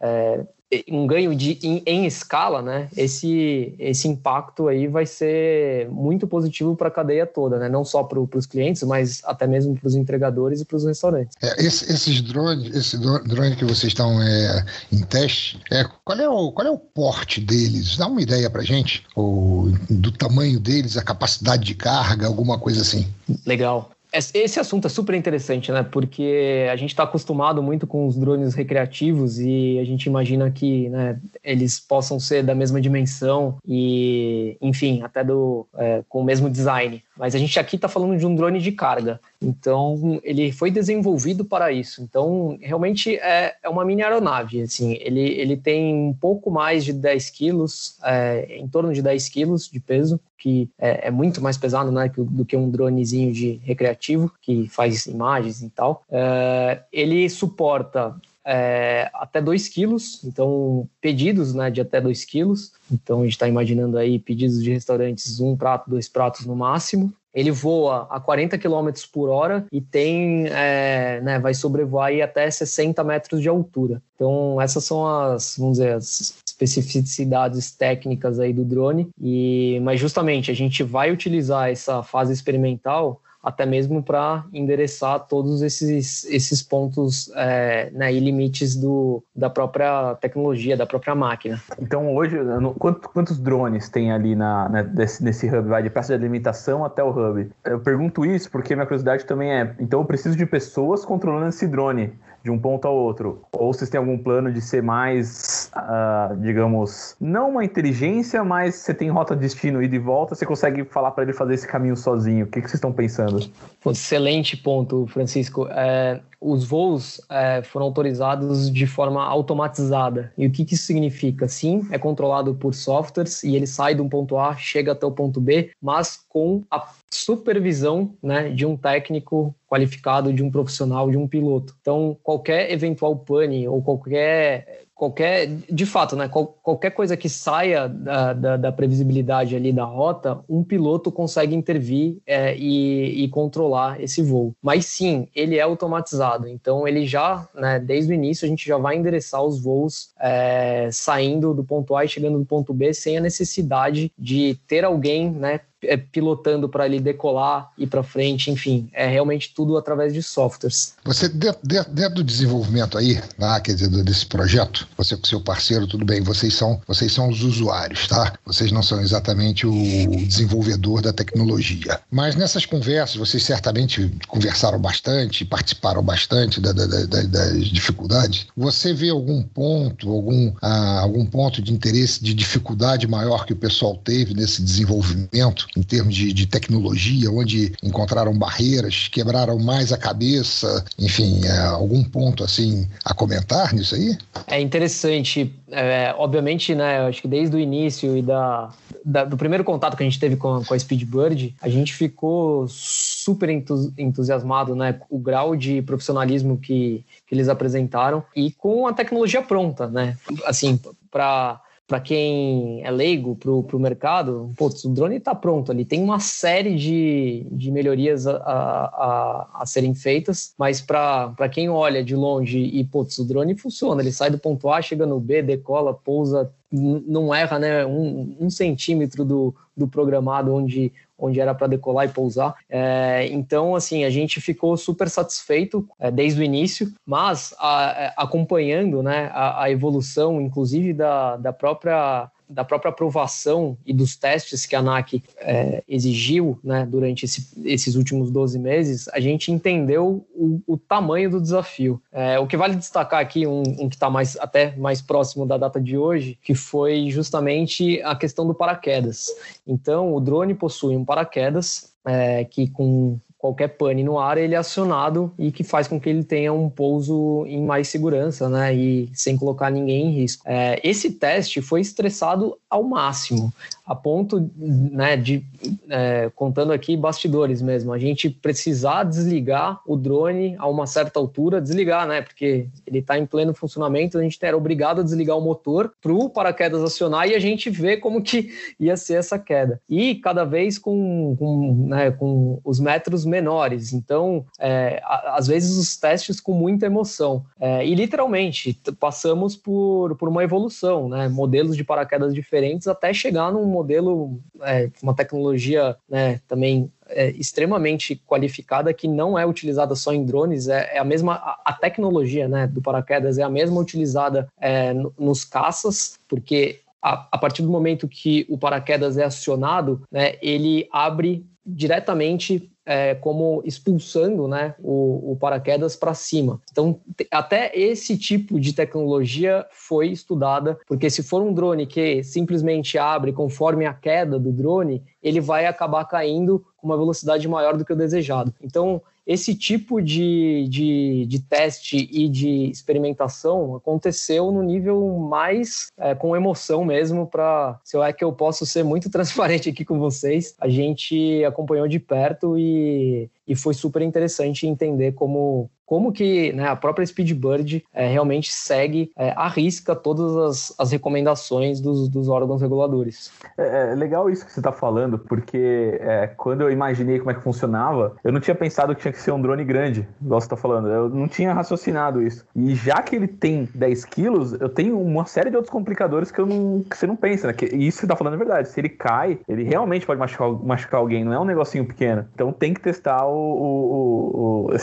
é, 0.01 0.45
um 0.89 1.07
ganho 1.07 1.33
de, 1.33 1.57
em, 1.63 1.81
em, 1.86 2.05
escala, 2.05 2.62
né? 2.62 2.89
Esse, 2.95 3.74
esse 3.79 4.07
impacto 4.07 4.67
aí 4.67 4.88
vai 4.88 5.05
ser 5.05 5.89
muito 5.89 6.27
positivo 6.27 6.75
para 6.75 6.89
a 6.89 6.91
cadeia 6.91 7.25
toda, 7.25 7.57
né? 7.57 7.69
Não 7.69 7.86
só 7.86 8.03
para 8.03 8.19
os 8.19 8.45
clientes, 8.45 8.83
mas 8.83 9.21
até 9.24 9.47
mesmo 9.47 9.77
para 9.77 9.88
os 9.88 9.95
entregadores 9.95 10.59
e 10.59 10.65
para 10.65 10.75
os 10.75 10.86
restaurantes. 10.86 11.36
É, 11.41 11.65
esse, 11.65 11.91
esses 11.91 12.21
drones, 12.21 12.75
esse 12.75 12.97
drone 12.97 13.55
que 13.55 13.63
vocês 13.63 13.91
estão 13.91 14.21
é, 14.21 14.65
em 14.91 15.03
teste, 15.03 15.62
é, 15.71 15.86
qual, 16.03 16.19
é 16.19 16.27
o, 16.29 16.51
qual 16.51 16.67
é 16.67 16.71
o 16.71 16.77
porte 16.77 17.39
deles? 17.39 17.95
Dá 17.95 18.07
uma 18.07 18.21
ideia 18.21 18.50
para 18.50 18.62
gente, 18.62 19.05
o, 19.15 19.71
do 19.89 20.12
tamanho 20.12 20.59
deles, 20.59 20.97
a 20.97 21.03
capacidade 21.03 21.63
de 21.63 21.75
carga, 21.75 22.27
alguma 22.27 22.59
coisa 22.59 22.81
assim. 22.81 23.07
Legal. 23.45 23.89
Esse 24.13 24.59
assunto 24.59 24.87
é 24.87 24.89
super 24.89 25.13
interessante, 25.15 25.71
né? 25.71 25.83
Porque 25.83 26.67
a 26.71 26.75
gente 26.77 26.91
está 26.91 27.03
acostumado 27.03 27.61
muito 27.61 27.85
com 27.85 28.07
os 28.07 28.15
drones 28.15 28.55
recreativos 28.55 29.37
e 29.39 29.77
a 29.79 29.83
gente 29.83 30.05
imagina 30.05 30.49
que 30.49 30.87
né, 30.89 31.19
eles 31.43 31.79
possam 31.79 32.19
ser 32.19 32.41
da 32.41 32.55
mesma 32.55 32.79
dimensão 32.79 33.57
e, 33.67 34.57
enfim, 34.61 35.01
até 35.01 35.23
do, 35.23 35.67
é, 35.75 36.03
com 36.07 36.21
o 36.21 36.23
mesmo 36.23 36.49
design. 36.49 37.03
Mas 37.17 37.36
a 37.36 37.39
gente 37.39 37.59
aqui 37.59 37.75
está 37.75 37.88
falando 37.88 38.17
de 38.17 38.25
um 38.25 38.36
drone 38.36 38.59
de 38.59 38.71
carga. 38.71 39.19
Então, 39.41 40.19
ele 40.24 40.51
foi 40.51 40.71
desenvolvido 40.71 41.45
para 41.45 41.71
isso. 41.71 42.01
Então, 42.01 42.57
realmente 42.62 43.15
é, 43.17 43.55
é 43.62 43.69
uma 43.69 43.86
mini 43.86 44.03
aeronave. 44.03 44.62
Assim, 44.62 44.97
ele, 45.01 45.21
ele 45.21 45.57
tem 45.57 45.93
um 45.93 46.13
pouco 46.13 46.50
mais 46.51 46.83
de 46.86 46.93
10 46.93 47.29
quilos, 47.29 47.97
é, 48.03 48.57
em 48.57 48.67
torno 48.67 48.93
de 48.93 49.01
10 49.01 49.29
quilos 49.29 49.69
de 49.69 49.79
peso, 49.79 50.19
que 50.38 50.69
é, 50.77 51.07
é 51.07 51.12
muito 51.12 51.41
mais 51.41 51.57
pesado 51.57 51.91
né, 51.91 52.12
do 52.15 52.45
que 52.45 52.55
um 52.55 52.69
dronezinho 52.69 53.33
de 53.33 53.59
recreativo, 53.63 54.31
que 54.41 54.67
faz 54.69 55.05
imagens 55.07 55.62
e 55.62 55.69
tal. 55.69 56.03
É, 56.09 56.81
ele 56.91 57.29
suporta 57.29 58.15
é, 58.50 59.10
até 59.13 59.42
2 59.42 59.68
quilos, 59.68 60.24
então 60.24 60.88
pedidos 61.01 61.54
né, 61.54 61.70
de 61.70 61.82
até 61.82 62.00
2 62.00 62.24
quilos. 62.24 62.72
Então 62.89 63.20
a 63.20 63.24
gente 63.24 63.34
está 63.34 63.48
imaginando 63.48 63.98
aí 63.98 64.18
pedidos 64.18 64.63
de 64.63 64.72
restaurantes, 64.72 65.42
um 65.42 65.58
prato, 65.58 65.89
dois 65.89 66.08
pratos 66.08 66.46
no 66.46 66.56
máximo. 66.56 67.13
Ele 67.34 67.51
voa 67.51 68.08
a 68.10 68.20
40 68.20 68.58
km 68.58 68.89
por 69.12 69.30
hora 69.30 69.66
e 69.72 69.80
tem, 69.82 70.48
é, 70.48 71.20
né, 71.22 71.38
vai 71.38 71.54
sobrevoar 71.54 72.08
aí 72.08 72.22
até 72.22 72.50
60 72.50 73.04
metros 73.04 73.42
de 73.42 73.50
altura. 73.50 74.01
Então 74.16 74.60
essas 74.62 74.86
são 74.86 75.06
as, 75.06 75.56
vamos 75.58 75.77
dizer, 75.77 75.94
as 75.94 76.42
especificidades 76.48 77.72
técnicas 77.72 78.39
aí 78.39 78.54
do 78.54 78.63
drone. 78.63 79.10
E, 79.22 79.77
mas 79.84 80.00
justamente 80.00 80.50
a 80.50 80.56
gente 80.56 80.82
vai 80.84 81.12
utilizar 81.12 81.70
essa 81.70 82.01
fase 82.01 82.32
experimental 82.32 83.22
até 83.48 83.66
mesmo 83.66 84.04
para 84.04 84.44
endereçar 84.54 85.25
todos 85.25 85.62
esses, 85.62 86.25
esses 86.25 86.62
pontos 86.62 87.32
é, 87.34 87.89
né, 87.92 88.13
e 88.13 88.20
limites 88.20 88.75
do, 88.75 89.24
da 89.34 89.50
própria 89.50 90.16
tecnologia, 90.16 90.75
da 90.75 90.86
própria 90.86 91.16
máquina. 91.16 91.58
Então, 91.82 92.13
hoje, 92.13 92.38
quantos, 92.77 93.10
quantos 93.13 93.39
drones 93.39 93.88
tem 93.88 94.12
ali 94.12 94.36
na, 94.36 94.68
né, 94.68 94.84
desse, 94.84 95.24
nesse 95.24 95.48
hub, 95.48 95.70
vai 95.70 95.82
de 95.82 95.89
peça 95.89 96.10
de 96.10 96.25
alimentação 96.25 96.84
até 96.84 97.01
o 97.01 97.10
hub? 97.10 97.50
Eu 97.63 97.80
pergunto 97.80 98.25
isso 98.25 98.51
porque 98.51 98.75
minha 98.75 98.86
curiosidade 98.86 99.24
também 99.24 99.50
é, 99.50 99.74
então 99.80 100.01
eu 100.01 100.06
preciso 100.06 100.36
de 100.36 100.46
pessoas 100.46 101.06
controlando 101.06 101.48
esse 101.48 101.66
drone 101.68 102.12
de 102.48 102.51
um 102.51 102.58
ponto 102.58 102.88
ao 102.88 102.96
outro? 102.96 103.42
Ou 103.51 103.74
vocês 103.74 103.89
têm 103.89 104.00
algum 104.00 104.18
plano 104.18 104.51
de 104.51 104.62
ser 104.62 104.82
mais, 104.82 105.70
uh, 105.75 106.36
digamos, 106.38 107.16
não 107.20 107.50
uma 107.51 107.66
inteligência, 107.66 108.44
mas 108.44 108.75
você 108.75 108.94
tem 108.94 109.10
rota 109.10 109.36
de 109.36 109.42
destino 109.42 109.84
e 109.84 109.88
de 109.88 110.00
volta, 110.00 110.34
você 110.34 110.46
consegue 110.46 110.86
falar 110.86 111.12
para 111.12 111.24
ele 111.24 111.34
fazer 111.34 111.56
esse 111.56 111.68
caminho 111.68 111.98
sozinho? 111.98 112.46
O 112.46 112.48
que, 112.48 112.62
que 112.62 112.68
vocês 112.68 112.75
estão 112.75 112.94
pensando? 112.94 113.37
Excelente 113.86 114.58
ponto, 114.58 115.08
Francisco. 115.08 115.67
É, 115.70 116.20
os 116.39 116.65
voos 116.65 117.22
é, 117.29 117.62
foram 117.63 117.88
autorizados 117.88 118.72
de 118.72 118.86
forma 118.86 119.24
automatizada. 119.24 120.32
E 120.38 120.46
o 120.46 120.51
que, 120.51 120.65
que, 120.65 120.75
isso 120.75 120.86
significa? 120.86 121.48
Sim, 121.48 121.88
é 121.91 121.98
controlado 121.98 122.53
por 122.53 122.74
softwares 122.74 123.44
e 123.44 123.56
ele 123.56 123.67
sai 123.67 124.00
um 124.00 124.10
ponto 124.10 124.38
A, 124.38 124.56
chega 124.56 124.91
até 124.91 125.06
o 125.06 125.12
ponto 125.12 125.39
B, 125.39 125.72
mas 125.82 126.20
com 126.29 126.63
a 126.70 126.88
supervisão 127.12 128.13
né, 128.22 128.50
de 128.50 128.65
um 128.65 128.75
técnico 128.75 129.56
qualificado, 129.67 130.34
de 130.34 130.44
um 130.44 130.51
profissional, 130.51 131.10
de 131.10 131.17
um 131.17 131.27
piloto. 131.27 131.75
Então, 131.82 132.17
qualquer 132.22 132.72
eventual 132.72 133.15
pane 133.15 133.67
ou 133.67 133.82
qualquer 133.82 134.87
qualquer, 134.98 135.48
de 135.48 135.86
fato, 135.86 136.16
né, 136.16 136.27
qual, 136.27 136.48
qualquer 136.62 136.89
coisa 136.89 137.16
que 137.16 137.30
saia 137.30 137.88
da, 137.88 138.34
da, 138.34 138.58
da, 138.58 138.72
previsibilidade 138.72 139.56
ali 139.56 139.72
da 139.72 139.84
rota, 139.86 140.39
um 140.50 140.63
piloto 140.63 141.12
consegue 141.12 141.56
intervir 141.56 142.18
é, 142.25 142.58
e, 142.58 143.24
e, 143.24 143.30
controlar 143.30 144.01
esse 144.01 144.24
voo. 144.24 144.56
Mas 144.62 144.88
sim, 144.88 145.27
ele 145.36 145.58
é 145.58 145.62
automatizado, 145.62 146.48
então 146.48 146.88
ele 146.88 147.06
já, 147.06 147.48
né, 147.54 147.80
desde 147.80 148.12
o 148.12 148.16
início, 148.16 148.46
a 148.46 148.50
gente 148.50 148.68
já 148.68 148.77
vai 148.77 148.98
endereçar 148.98 149.44
os 149.44 149.62
voos 149.62 150.10
é, 150.20 150.89
saindo 150.92 151.54
do 151.54 151.63
ponto 151.63 151.96
A 151.96 152.04
e 152.04 152.10
chegando 152.10 152.39
do 152.39 152.46
ponto 152.46 152.74
B 152.74 152.92
sem 152.94 153.18
a 153.18 153.22
necessidade 153.22 154.12
de 154.18 154.60
ter 154.68 154.84
alguém, 154.84 155.30
né, 155.30 155.60
é, 155.88 155.98
pilotando 155.98 156.70
para 156.70 156.86
ele 156.86 157.00
decolar, 157.00 157.72
ir 157.77 157.88
para 157.88 158.03
frente, 158.03 158.51
enfim, 158.51 158.89
é 158.94 159.08
realmente 159.08 159.53
tudo 159.56 159.77
através 159.77 160.13
de 160.13 160.22
softwares. 160.22 160.96
Você, 161.03 161.27
dentro, 161.27 161.62
dentro 161.63 162.15
do 162.15 162.24
desenvolvimento 162.24 162.98
aí, 162.98 163.22
né, 163.38 163.60
quer 163.63 163.74
dizer, 163.74 163.89
desse 164.03 164.25
projeto, 164.25 164.88
você 164.98 165.15
com 165.15 165.25
seu 165.25 165.41
parceiro, 165.41 165.88
tudo 165.88 166.06
bem, 166.06 166.22
vocês 166.22 166.53
são, 166.53 166.82
vocês 166.88 167.12
são 167.12 167.29
os 167.29 167.44
usuários, 167.44 168.08
tá? 168.08 168.34
Vocês 168.46 168.72
não 168.72 168.84
são 168.84 169.01
exatamente 169.01 169.65
o 169.65 170.25
desenvolvedor 170.25 171.01
da 171.01 171.13
tecnologia. 171.13 172.00
Mas 172.12 172.36
nessas 172.36 172.65
conversas, 172.65 173.15
vocês 173.15 173.44
certamente 173.44 174.12
conversaram 174.27 174.79
bastante, 174.79 175.46
participaram 175.46 176.03
bastante 176.03 176.60
da, 176.60 176.72
da, 176.72 176.86
da, 176.86 177.24
das 177.24 177.65
dificuldades. 177.67 178.48
Você 178.56 178.94
vê 178.94 179.10
algum 179.10 179.41
ponto, 179.44 180.12
algum, 180.12 180.53
ah, 180.62 181.00
algum 181.01 181.25
ponto 181.25 181.62
de 181.62 181.74
interesse, 181.74 182.24
de 182.24 182.34
dificuldade 182.34 183.08
maior 183.08 183.46
que 183.46 183.53
o 183.53 183.56
pessoal 183.56 183.96
teve 183.98 184.34
nesse 184.34 184.62
desenvolvimento? 184.62 185.67
Em 185.77 185.84
termos 185.84 186.15
de, 186.15 186.34
de 186.34 186.48
tecnologia, 186.48 187.29
onde 187.31 187.74
encontraram 187.84 188.34
barreiras, 188.34 189.07
quebraram 189.07 189.60
mais 189.60 189.93
a 189.93 189.98
cabeça, 189.98 190.84
enfim, 190.98 191.46
é, 191.46 191.60
algum 191.67 192.03
ponto 192.03 192.43
assim 192.43 192.88
a 193.05 193.13
comentar 193.13 193.74
nisso 193.74 193.93
aí? 193.93 194.17
É 194.48 194.60
interessante. 194.60 195.53
É, 195.69 196.13
obviamente, 196.17 196.74
né, 196.74 197.00
eu 197.00 197.07
acho 197.07 197.22
que 197.22 197.27
desde 197.27 197.55
o 197.55 197.60
início 197.60 198.17
e 198.17 198.22
da, 198.22 198.69
da, 199.05 199.24
do 199.24 199.38
primeiro 199.38 199.63
contato 199.63 199.96
que 199.96 200.03
a 200.03 200.05
gente 200.05 200.19
teve 200.19 200.36
com, 200.36 200.63
com 200.63 200.74
a 200.74 200.79
Speedbird, 200.79 201.53
a 201.62 201.69
gente 201.69 201.93
ficou 201.93 202.67
super 202.67 203.50
entusiasmado, 203.98 204.75
né, 204.75 205.00
o 205.10 205.19
grau 205.19 205.55
de 205.55 205.81
profissionalismo 205.81 206.57
que, 206.57 207.03
que 207.27 207.36
eles 207.36 207.50
apresentaram 207.50 208.24
e 208.36 208.51
com 208.51 208.88
a 208.88 208.93
tecnologia 208.93 209.41
pronta, 209.41 209.88
né, 209.88 210.17
assim, 210.46 210.79
para 211.12 211.62
para 211.88 212.01
quem 212.01 212.84
é 212.84 212.91
leigo 212.91 213.34
para 213.34 213.50
o 213.50 213.79
mercado, 213.79 214.51
putz, 214.58 214.84
o 214.84 214.89
drone 214.89 215.15
está 215.15 215.34
pronto 215.34 215.72
ali. 215.72 215.86
Tem 215.86 216.03
uma 216.03 216.20
série 216.20 216.75
de, 216.75 217.48
de 217.50 217.72
melhorias 217.72 218.27
a, 218.27 218.36
a, 218.36 219.50
a 219.62 219.65
serem 219.65 219.96
feitas, 219.96 220.53
mas 220.58 220.82
para 220.82 221.50
quem 221.50 221.70
olha 221.70 222.03
de 222.03 222.13
longe 222.13 222.60
e, 222.60 222.84
putz, 222.84 223.17
o 223.20 223.25
drone 223.25 223.56
funciona, 223.56 224.01
ele 224.01 224.12
sai 224.12 224.29
do 224.29 224.38
ponto 224.38 224.70
A, 224.70 224.82
chega 224.82 225.06
no 225.06 225.17
B, 225.17 225.41
decola, 225.41 225.94
pousa, 225.94 226.51
não 226.70 227.34
erra 227.34 227.58
né, 227.58 227.86
um, 227.86 228.36
um 228.38 228.50
centímetro 228.50 229.24
do, 229.24 229.56
do 229.75 229.88
programado 229.88 230.53
onde, 230.53 230.91
onde 231.17 231.39
era 231.39 231.53
para 231.53 231.67
decolar 231.67 232.05
e 232.05 232.09
pousar. 232.09 232.55
É, 232.69 233.27
então, 233.31 233.75
assim, 233.75 234.03
a 234.03 234.09
gente 234.09 234.39
ficou 234.39 234.77
super 234.77 235.09
satisfeito 235.09 235.88
é, 236.00 236.12
desde 236.12 236.39
o 236.39 236.43
início, 236.43 236.93
mas 237.05 237.53
a, 237.59 237.95
é, 237.97 238.13
acompanhando 238.15 239.01
né, 239.01 239.31
a, 239.33 239.63
a, 239.63 239.71
evolução, 239.71 240.39
inclusive 240.39 240.93
da, 240.93 241.38
da 241.38 241.51
própria 241.51 242.29
da 242.50 242.63
própria 242.63 242.89
aprovação 242.89 243.77
e 243.86 243.94
dos 243.94 244.16
testes 244.16 244.66
que 244.66 244.75
a 244.75 244.80
ANAC 244.80 245.24
é, 245.38 245.84
exigiu 245.88 246.60
né, 246.63 246.86
durante 246.86 247.25
esse, 247.25 247.48
esses 247.66 247.96
últimos 247.96 248.32
12 248.32 248.58
meses, 248.60 249.08
a 249.10 249.20
gente 249.20 249.51
entendeu 249.51 250.25
o, 250.34 250.62
o 250.66 250.77
tamanho 250.77 251.30
do 251.30 251.42
desafio. 251.42 252.01
É, 252.12 252.39
o 252.39 252.48
que 252.48 252.58
vale 252.58 252.75
destacar 252.75 253.20
aqui, 253.20 253.46
um, 253.46 253.62
um 253.62 253.89
que 253.89 253.96
está 253.96 254.10
mais, 254.10 254.38
até 254.38 254.75
mais 254.77 255.01
próximo 255.01 255.46
da 255.46 255.58
data 255.58 255.80
de 255.80 255.98
hoje, 255.98 256.38
que 256.42 256.56
foi 256.56 257.10
justamente 257.10 258.01
a 258.04 258.16
questão 258.16 258.48
do 258.48 258.54
paraquedas. 258.54 259.27
Então, 259.66 260.13
o 260.13 260.20
drone 260.20 260.54
possui 260.54 260.96
um 260.96 261.04
paraquedas 261.04 261.94
é, 262.06 262.46
que 262.46 262.70
com 262.70 263.20
qualquer 263.38 263.70
pane 263.70 264.03
no 264.03 264.17
ar, 264.17 264.38
ele 264.38 264.56
é 264.56 264.58
acionado 264.58 265.32
e 265.38 265.51
que 265.51 265.63
faz 265.63 265.88
com 265.88 266.00
que 266.00 266.10
ele 266.10 266.24
tenha 266.24 266.51
um 266.51 266.70
pouso 266.70 267.46
em 267.48 267.63
mais 267.63 267.88
segurança, 267.88 268.50
né? 268.50 268.74
E 268.75 269.10
sem 269.13 269.38
colocar 269.38 269.70
ninguém 269.70 270.08
em 270.08 270.12
risco. 270.12 270.44
É, 270.46 270.79
esse 270.84 271.12
teste 271.12 271.62
foi 271.62 271.82
estressado 271.82 272.58
ao 272.70 272.84
máximo. 272.84 273.53
A 273.88 273.96
ponto 273.96 274.51
né, 274.58 275.15
de, 275.15 275.46
é, 275.89 276.29
contando 276.36 276.74
aqui 276.74 276.98
bastidores 276.98 277.62
mesmo, 277.62 277.94
a 277.94 277.98
gente 277.98 278.29
precisar 278.29 279.06
desligar 279.06 279.79
o 279.88 279.96
drone 279.96 280.58
a 280.60 280.67
uma 280.67 280.86
certa 280.86 281.17
altura, 281.17 281.62
desligar, 281.62 282.06
né? 282.06 282.22
Porque 282.22 282.67
ele 282.86 283.00
está 283.00 283.17
em 283.17 283.25
pleno 283.25 283.53
funcionamento, 283.53 284.17
a 284.17 284.22
gente 284.22 284.38
era 284.41 284.58
obrigado 284.58 285.00
a 285.00 285.03
desligar 285.03 285.38
o 285.38 285.41
motor 285.41 285.94
para 286.01 286.12
o 286.12 286.29
paraquedas 286.29 286.84
acionar 286.84 287.29
e 287.29 287.36
a 287.36 287.39
gente 287.39 287.70
vê 287.70 287.96
como 287.96 288.22
que 288.22 288.51
ia 288.77 288.98
ser 288.98 289.13
essa 289.13 289.39
queda. 289.39 289.79
E 289.89 290.15
cada 290.15 290.44
vez 290.44 290.77
com, 290.77 291.38
com, 291.39 291.88
né, 291.88 292.12
com 292.12 292.60
os 292.65 292.82
metros 292.82 293.24
menores. 293.24 293.94
Então, 293.94 294.46
é, 294.60 295.01
às 295.27 295.48
vezes 295.48 295.77
os 295.77 295.96
testes 295.96 296.41
com 296.41 296.51
muita 296.51 296.88
emoção. 296.88 297.46
É, 297.58 297.88
e 297.88 297.96
literalmente 297.96 298.77
passamos 299.00 299.56
por, 299.56 300.17
por 300.17 300.27
uma 300.27 300.44
evolução, 300.44 301.08
né? 301.08 301.29
Modelos 301.29 301.77
de 301.77 301.86
paraquedas 301.86 302.34
diferentes 302.34 302.86
até 302.86 303.13
chegar 303.13 303.50
num 303.50 303.76
modelo, 303.77 304.39
é, 304.62 304.89
uma 305.01 305.13
tecnologia 305.13 305.96
né, 306.10 306.41
também 306.48 306.91
é, 307.07 307.29
extremamente 307.31 308.15
qualificada 308.15 308.93
que 308.93 309.07
não 309.07 309.38
é 309.38 309.46
utilizada 309.46 309.96
só 309.96 310.13
em 310.13 310.25
drones, 310.25 310.67
é, 310.67 310.96
é 310.96 311.00
a 311.00 311.03
mesma 311.03 311.34
a, 311.36 311.62
a, 311.65 311.74
tecnologia 311.74 312.48
né, 312.48 312.67
do 312.67 312.81
paraquedas 312.81 313.38
é 313.38 313.43
a 313.43 313.50
mesma 313.50 313.79
utilizada 313.79 314.48
é, 314.60 314.93
nos 315.17 315.43
caças, 315.43 316.19
porque 316.27 316.79
a, 317.01 317.27
a, 317.31 317.38
partir 317.38 317.62
do 317.62 317.69
momento 317.69 318.07
que 318.07 318.46
o 318.50 318.57
paraquedas 318.57 319.17
é 319.17 319.24
acionado, 319.24 320.01
né, 320.12 320.36
ele 320.41 320.88
abre 320.91 321.46
diretamente 321.65 322.69
é, 322.88 323.13
como 323.15 323.62
expulsando 323.65 324.48
né, 324.48 324.74
o, 324.79 325.34
o 325.34 325.38
paraquedas 325.38 325.98
para 325.98 326.13
cima. 326.13 326.62
Então, 326.72 327.01
até 327.29 327.70
esse 327.77 328.17
tipo 328.17 328.58
de 328.58 328.72
tecnologia 328.72 329.65
foi 329.72 330.08
estudada, 330.08 330.79
porque 330.88 331.10
se 331.10 331.22
for 331.22 331.41
um 331.41 331.53
drone 331.53 331.86
que 331.86 332.24
simplesmente 332.24 332.98
abre 332.98 333.34
conforme 333.34 333.86
a 333.86 333.94
queda 333.94 334.39
do 334.39 334.53
drone, 334.53 335.03
ele 335.22 335.41
vai 335.41 335.65
acabar 335.65 336.06
caindo 336.06 336.65
com 336.77 336.88
uma 336.88 336.98
velocidade 336.98 337.48
maior 337.48 337.75
do 337.75 337.84
que 337.84 337.93
o 337.93 337.96
desejado. 337.96 338.53
Então, 338.62 339.01
esse 339.27 339.53
tipo 339.53 340.01
de, 340.01 340.67
de, 340.69 341.25
de 341.25 341.39
teste 341.39 341.98
e 342.10 342.29
de 342.29 342.69
experimentação 342.69 343.75
aconteceu 343.75 344.53
no 344.53 344.63
nível 344.63 345.19
mais 345.19 345.91
é, 345.98 346.15
com 346.15 346.34
emoção 346.34 346.86
mesmo, 346.86 347.27
para 347.27 347.77
se 347.84 347.98
é 347.98 348.13
que 348.13 348.24
eu 348.24 348.31
posso 348.31 348.65
ser 348.65 348.84
muito 348.84 349.10
transparente 349.12 349.69
aqui 349.69 349.84
com 349.84 350.00
vocês, 350.00 350.55
a 350.57 350.69
gente 350.69 351.43
acompanhou 351.43 351.89
de 351.89 352.00
perto 352.00 352.57
e, 352.57 353.29
e 353.46 353.53
foi 353.53 353.74
super 353.74 354.01
interessante 354.01 354.65
entender 354.65 355.12
como, 355.12 355.69
como 355.88 356.12
que 356.12 356.51
né, 356.51 356.67
a 356.67 356.75
própria 356.75 357.06
Speedbird 357.06 357.84
é, 357.94 358.08
realmente 358.08 358.51
segue 358.51 359.10
é, 359.17 359.32
à 359.32 359.48
risca 359.48 359.96
todas 359.96 360.36
as, 360.36 360.75
as 360.77 360.91
recomendações 360.91 361.79
dos, 361.79 362.10
dos 362.10 362.27
órgãos 362.27 362.62
reguladores. 362.62 363.32
É, 363.58 363.94
é 363.94 363.96
legal 363.96 364.29
isso 364.29 364.46
que 364.46 364.51
você 364.51 364.60
está 364.60 364.74
falando, 364.74 365.17
porque 365.17 365.98
é, 366.01 366.27
quando 366.36 366.62
eu 366.62 366.70
imaginei 366.70 367.20
como 367.20 367.32
é 367.32 367.34
que 367.34 367.41
funcionava, 367.41 368.17
eu 368.22 368.34
não 368.34 368.41
tinha 368.41 368.53
pensado 368.53 368.94
que 368.94 369.01
tinha 369.01 369.13
que 369.13 369.22
ser 369.22 369.32
um 369.32 369.41
drone 369.41 369.63
grande, 369.63 370.06
igual 370.22 370.41
você 370.41 370.46
está 370.46 370.58
falando. 370.58 370.89
Eu 370.89 371.08
não 371.08 371.25
tinha 371.25 371.53
raciocinado 371.53 372.22
isso. 372.22 372.46
E 372.53 372.75
já 372.75 373.01
que 373.01 373.15
ele 373.15 373.27
tem 373.27 373.70
10 373.74 374.03
quilos, 374.06 374.60
eu 374.60 374.67
tenho 374.67 375.00
uma 375.00 375.25
série 375.25 375.50
de 375.50 375.56
outros 375.56 375.72
complicadores 375.72 376.32
que, 376.32 376.39
eu 376.41 376.46
não, 376.46 376.84
que 376.84 376.98
você 376.98 377.08
não 377.08 377.15
pensa, 377.15 377.48
né? 377.48 377.53
Que, 377.53 377.65
isso 377.65 378.00
que 378.00 378.01
você 378.01 378.06
está 378.06 378.15
falando 378.17 378.34
é 378.34 378.38
verdade. 378.38 378.67
Se 378.67 378.82
ele 378.82 378.89
cai, 378.89 379.39
ele 379.48 379.63
realmente 379.63 380.06
pode 380.06 380.20
machucar, 380.20 380.51
machucar 380.51 381.00
alguém, 381.00 381.24
não 381.24 381.32
é 381.32 381.39
um 381.39 381.46
negocinho 381.46 381.86
pequeno. 381.86 382.27
Então 382.34 382.51
tem 382.51 382.74
que 382.74 382.82
testar 382.82 383.25
o, 383.25 383.34
o, 383.34 384.67
o, 384.67 384.74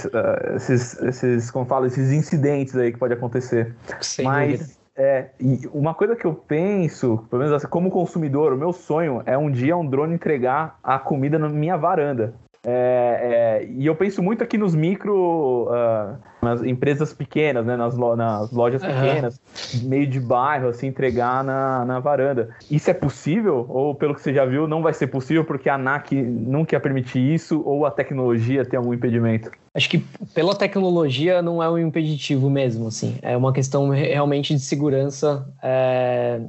esses 0.56 0.93
esses, 1.02 1.50
como 1.50 1.64
fala, 1.64 1.86
esses 1.86 2.12
incidentes 2.12 2.76
aí 2.76 2.92
que 2.92 2.98
pode 2.98 3.14
acontecer. 3.14 3.74
Sem 4.00 4.24
Mas 4.24 4.60
dúvida. 4.60 4.84
É, 4.96 5.26
e 5.40 5.68
uma 5.72 5.92
coisa 5.92 6.14
que 6.14 6.24
eu 6.24 6.34
penso, 6.34 7.24
pelo 7.28 7.42
menos 7.42 7.52
assim, 7.52 7.66
como 7.66 7.90
consumidor, 7.90 8.52
o 8.52 8.56
meu 8.56 8.72
sonho 8.72 9.22
é 9.26 9.36
um 9.36 9.50
dia 9.50 9.76
um 9.76 9.84
drone 9.84 10.14
entregar 10.14 10.78
a 10.82 11.00
comida 11.00 11.36
na 11.36 11.48
minha 11.48 11.76
varanda. 11.76 12.34
É, 12.66 13.60
é, 13.62 13.68
e 13.68 13.84
eu 13.84 13.94
penso 13.94 14.22
muito 14.22 14.42
aqui 14.42 14.56
nos 14.56 14.74
micro, 14.74 15.68
uh, 15.68 16.16
nas 16.40 16.62
empresas 16.62 17.12
pequenas, 17.12 17.66
né, 17.66 17.76
nas, 17.76 17.94
lo, 17.94 18.16
nas 18.16 18.50
lojas 18.52 18.82
uhum. 18.82 18.88
pequenas, 18.88 19.40
meio 19.82 20.06
de 20.06 20.18
bairro, 20.18 20.68
assim, 20.68 20.86
entregar 20.86 21.44
na, 21.44 21.84
na 21.84 21.98
varanda. 21.98 22.48
Isso 22.70 22.88
é 22.88 22.94
possível? 22.94 23.66
Ou, 23.68 23.94
pelo 23.94 24.14
que 24.14 24.22
você 24.22 24.32
já 24.32 24.46
viu, 24.46 24.66
não 24.66 24.80
vai 24.80 24.94
ser 24.94 25.08
possível 25.08 25.44
porque 25.44 25.68
a 25.68 25.74
ANAC 25.74 26.14
não 26.14 26.64
quer 26.64 26.80
permitir 26.80 27.18
isso 27.18 27.62
ou 27.66 27.84
a 27.84 27.90
tecnologia 27.90 28.64
tem 28.64 28.78
algum 28.78 28.94
impedimento? 28.94 29.50
Acho 29.74 29.90
que 29.90 29.98
pela 30.32 30.54
tecnologia 30.54 31.42
não 31.42 31.60
é 31.60 31.68
um 31.68 31.76
impeditivo 31.76 32.48
mesmo, 32.48 32.86
assim. 32.86 33.16
É 33.20 33.36
uma 33.36 33.52
questão 33.52 33.88
realmente 33.88 34.54
de 34.54 34.60
segurança 34.60 35.44
é, 35.60 36.40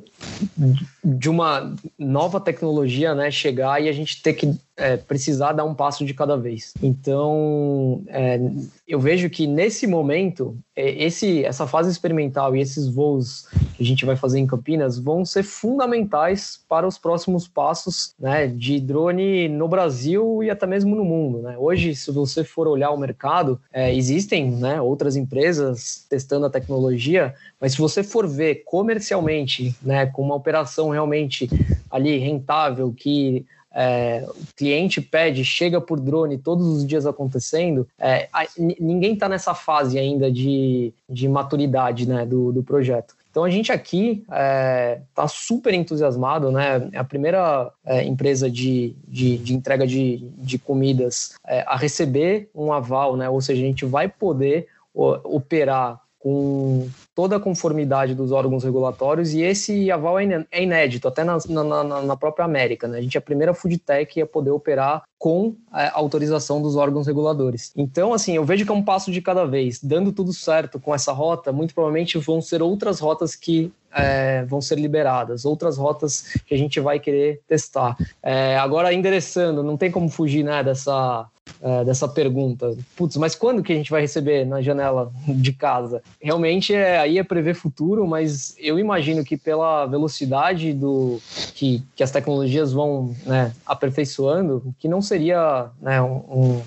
de 1.03 1.27
uma 1.27 1.75
nova 1.97 2.39
tecnologia, 2.39 3.15
né, 3.15 3.31
chegar 3.31 3.81
e 3.81 3.89
a 3.89 3.91
gente 3.91 4.21
ter 4.21 4.33
que 4.33 4.53
é, 4.77 4.95
precisar 4.95 5.53
dar 5.53 5.65
um 5.65 5.73
passo 5.73 6.05
de 6.05 6.13
cada 6.13 6.37
vez. 6.37 6.75
Então, 6.83 8.03
é, 8.09 8.39
eu 8.87 8.99
vejo 8.99 9.27
que 9.27 9.47
nesse 9.47 9.87
momento, 9.87 10.55
esse, 10.75 11.45
essa 11.45 11.65
fase 11.65 11.89
experimental 11.89 12.55
e 12.55 12.59
esses 12.59 12.87
voos 12.87 13.47
que 13.75 13.83
a 13.83 13.85
gente 13.85 14.05
vai 14.05 14.15
fazer 14.15 14.39
em 14.39 14.47
Campinas 14.47 14.99
vão 14.99 15.23
ser 15.23 15.43
fundamentais 15.43 16.59
para 16.67 16.85
os 16.85 16.97
próximos 16.97 17.47
passos 17.47 18.13
né, 18.19 18.47
de 18.47 18.79
drone 18.79 19.47
no 19.47 19.67
Brasil 19.67 20.43
e 20.43 20.49
até 20.49 20.67
mesmo 20.67 20.95
no 20.95 21.05
mundo. 21.05 21.41
Né? 21.41 21.55
Hoje, 21.57 21.95
se 21.95 22.11
você 22.11 22.43
for 22.43 22.67
olhar 22.67 22.91
o 22.91 22.97
mercado, 22.97 23.59
é, 23.71 23.95
existem 23.95 24.51
né, 24.51 24.81
outras 24.81 25.15
empresas 25.15 26.05
testando 26.09 26.45
a 26.45 26.49
tecnologia, 26.49 27.33
mas 27.59 27.73
se 27.73 27.77
você 27.77 28.03
for 28.03 28.27
ver 28.27 28.63
comercialmente, 28.65 29.73
né, 29.81 30.05
com 30.07 30.21
uma 30.21 30.35
operação 30.35 30.89
realmente 30.89 31.49
ali 31.89 32.17
rentável, 32.17 32.93
que 32.95 33.45
é, 33.75 34.25
o 34.27 34.55
cliente 34.55 35.01
pede, 35.01 35.43
chega 35.43 35.81
por 35.81 35.99
drone 35.99 36.37
todos 36.37 36.65
os 36.65 36.87
dias 36.87 37.05
acontecendo, 37.05 37.85
é, 37.99 38.29
ninguém 38.57 39.13
está 39.13 39.27
nessa 39.27 39.53
fase 39.53 39.99
ainda 39.99 40.31
de, 40.31 40.93
de 41.09 41.27
maturidade 41.27 42.07
né, 42.07 42.25
do, 42.25 42.53
do 42.53 42.63
projeto. 42.63 43.13
Então 43.29 43.43
a 43.43 43.49
gente 43.49 43.69
aqui 43.69 44.21
está 44.21 44.37
é, 44.37 45.01
tá 45.13 45.27
super 45.27 45.73
entusiasmado, 45.73 46.53
né? 46.53 46.87
É 46.93 46.97
a 46.97 47.03
primeira 47.03 47.69
é, 47.85 48.01
empresa 48.01 48.49
de, 48.49 48.95
de, 49.05 49.37
de, 49.37 49.53
entrega 49.53 49.85
de, 49.85 50.31
de 50.37 50.57
comidas 50.57 51.33
é, 51.45 51.61
a 51.67 51.75
receber 51.75 52.49
um 52.55 52.71
aval, 52.71 53.17
né? 53.17 53.29
Ou 53.29 53.41
seja, 53.41 53.61
a 53.61 53.65
gente 53.65 53.83
vai 53.83 54.07
poder 54.07 54.67
operar 54.93 55.99
com 56.25 56.89
toda 57.13 57.35
a 57.35 57.39
conformidade 57.39 58.15
dos 58.15 58.31
órgãos 58.31 58.63
regulatórios 58.63 59.35
e 59.35 59.43
esse 59.43 59.91
aval 59.91 60.17
é, 60.17 60.43
é 60.51 60.63
inédito, 60.63 61.07
até 61.07 61.23
na, 61.23 61.37
na, 61.47 62.01
na 62.01 62.17
própria 62.17 62.43
América. 62.43 62.87
Né? 62.87 62.97
A 62.97 63.01
gente 63.03 63.15
é 63.15 63.19
a 63.19 63.21
primeira 63.21 63.53
food 63.53 63.77
tech 63.77 64.19
a 64.19 64.25
poder 64.25 64.49
operar 64.49 65.03
com 65.19 65.55
a 65.71 65.95
autorização 65.95 66.59
dos 66.59 66.75
órgãos 66.75 67.05
reguladores. 67.05 67.71
Então, 67.75 68.11
assim, 68.11 68.35
eu 68.35 68.43
vejo 68.43 68.65
que 68.65 68.71
é 68.71 68.73
um 68.73 68.83
passo 68.83 69.11
de 69.11 69.21
cada 69.21 69.45
vez. 69.45 69.79
Dando 69.83 70.11
tudo 70.11 70.33
certo 70.33 70.79
com 70.79 70.95
essa 70.95 71.11
rota, 71.11 71.51
muito 71.51 71.75
provavelmente 71.75 72.17
vão 72.17 72.41
ser 72.41 72.59
outras 72.59 72.99
rotas 72.99 73.35
que 73.35 73.71
é, 73.95 74.43
vão 74.43 74.61
ser 74.61 74.77
liberadas, 74.77 75.45
outras 75.45 75.77
rotas 75.77 76.33
que 76.45 76.53
a 76.53 76.57
gente 76.57 76.79
vai 76.79 76.99
querer 76.99 77.41
testar. 77.47 77.95
É, 78.21 78.57
agora, 78.57 78.93
endereçando, 78.93 79.63
não 79.63 79.77
tem 79.77 79.89
como 79.89 80.09
fugir 80.09 80.43
né, 80.43 80.63
dessa 80.63 81.27
é, 81.61 81.83
dessa 81.83 82.07
pergunta. 82.07 82.75
Putz, 82.95 83.17
mas 83.17 83.35
quando 83.35 83.63
que 83.63 83.71
a 83.71 83.75
gente 83.75 83.91
vai 83.91 84.01
receber 84.01 84.45
na 84.45 84.61
janela 84.61 85.11
de 85.27 85.53
casa? 85.53 86.01
Realmente 86.21 86.73
é, 86.73 86.97
aí 86.97 87.17
é 87.17 87.23
prever 87.23 87.53
futuro, 87.53 88.05
mas 88.07 88.55
eu 88.59 88.79
imagino 88.79 89.23
que 89.23 89.37
pela 89.37 89.85
velocidade 89.85 90.73
do 90.73 91.19
que, 91.53 91.83
que 91.95 92.03
as 92.03 92.11
tecnologias 92.11 92.73
vão 92.73 93.15
né, 93.25 93.53
aperfeiçoando, 93.65 94.73
que 94.79 94.87
não 94.87 95.01
seria 95.01 95.67
né, 95.81 96.01
um, 96.01 96.61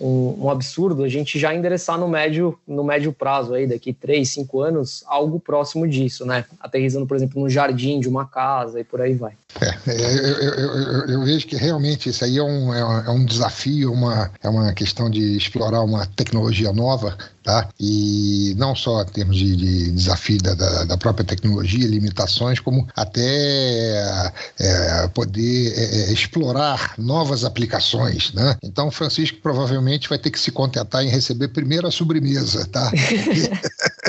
um, 0.00 0.44
um, 0.44 0.50
absurdo 0.50 1.04
a 1.04 1.08
gente 1.08 1.38
já 1.38 1.54
endereçar 1.54 1.98
no 1.98 2.08
médio, 2.08 2.58
no 2.66 2.82
médio 2.82 3.12
prazo, 3.12 3.54
aí, 3.54 3.66
daqui 3.66 3.92
três, 3.92 4.30
cinco 4.30 4.60
anos, 4.60 5.04
algo 5.06 5.38
próximo 5.38 5.86
disso, 5.86 6.24
né? 6.24 6.44
Aterrizando, 6.58 7.06
por 7.06 7.16
exemplo, 7.16 7.42
no 7.42 7.48
jardim 7.48 8.00
de 8.00 8.08
uma 8.08 8.24
casa 8.24 8.80
e 8.80 8.84
por 8.84 9.00
aí 9.00 9.14
vai. 9.14 9.32
É, 9.60 9.68
é 9.90 9.96
eu, 10.30 10.54
eu, 10.54 11.06
eu, 11.08 11.24
vejo 11.24 11.46
que 11.46 11.56
realmente 11.56 12.08
isso 12.08 12.24
aí 12.24 12.38
é 12.38 12.42
um, 12.42 12.74
é 12.74 13.10
um 13.10 13.24
desafio, 13.24 13.92
uma, 13.92 14.30
é 14.42 14.48
uma 14.48 14.72
questão 14.72 15.10
de 15.10 15.36
explorar 15.36 15.82
uma 15.82 16.06
tecnologia 16.06 16.72
nova 16.72 17.16
tá? 17.42 17.68
E 17.78 18.54
não 18.56 18.74
só 18.74 19.02
em 19.02 19.06
termos 19.06 19.36
de, 19.36 19.56
de 19.56 19.90
desafio 19.92 20.38
da, 20.38 20.84
da, 20.84 20.96
própria 20.96 21.24
tecnologia, 21.24 21.86
limitações, 21.86 22.60
como 22.60 22.86
até 22.94 23.22
é, 24.58 25.08
poder 25.14 25.72
é, 25.76 26.10
é, 26.10 26.12
explorar 26.12 26.94
novas 26.98 27.44
aplicações, 27.44 28.32
né? 28.32 28.56
Então, 28.62 28.90
Francisco 28.90 29.38
provavelmente 29.42 30.08
vai 30.08 30.18
ter 30.18 30.30
que 30.30 30.38
se 30.38 30.50
contentar 30.50 31.02
em 31.02 31.08
receber 31.08 31.48
primeiro 31.48 31.86
a 31.86 31.90
sobremesa, 31.90 32.66
tá? 32.66 32.90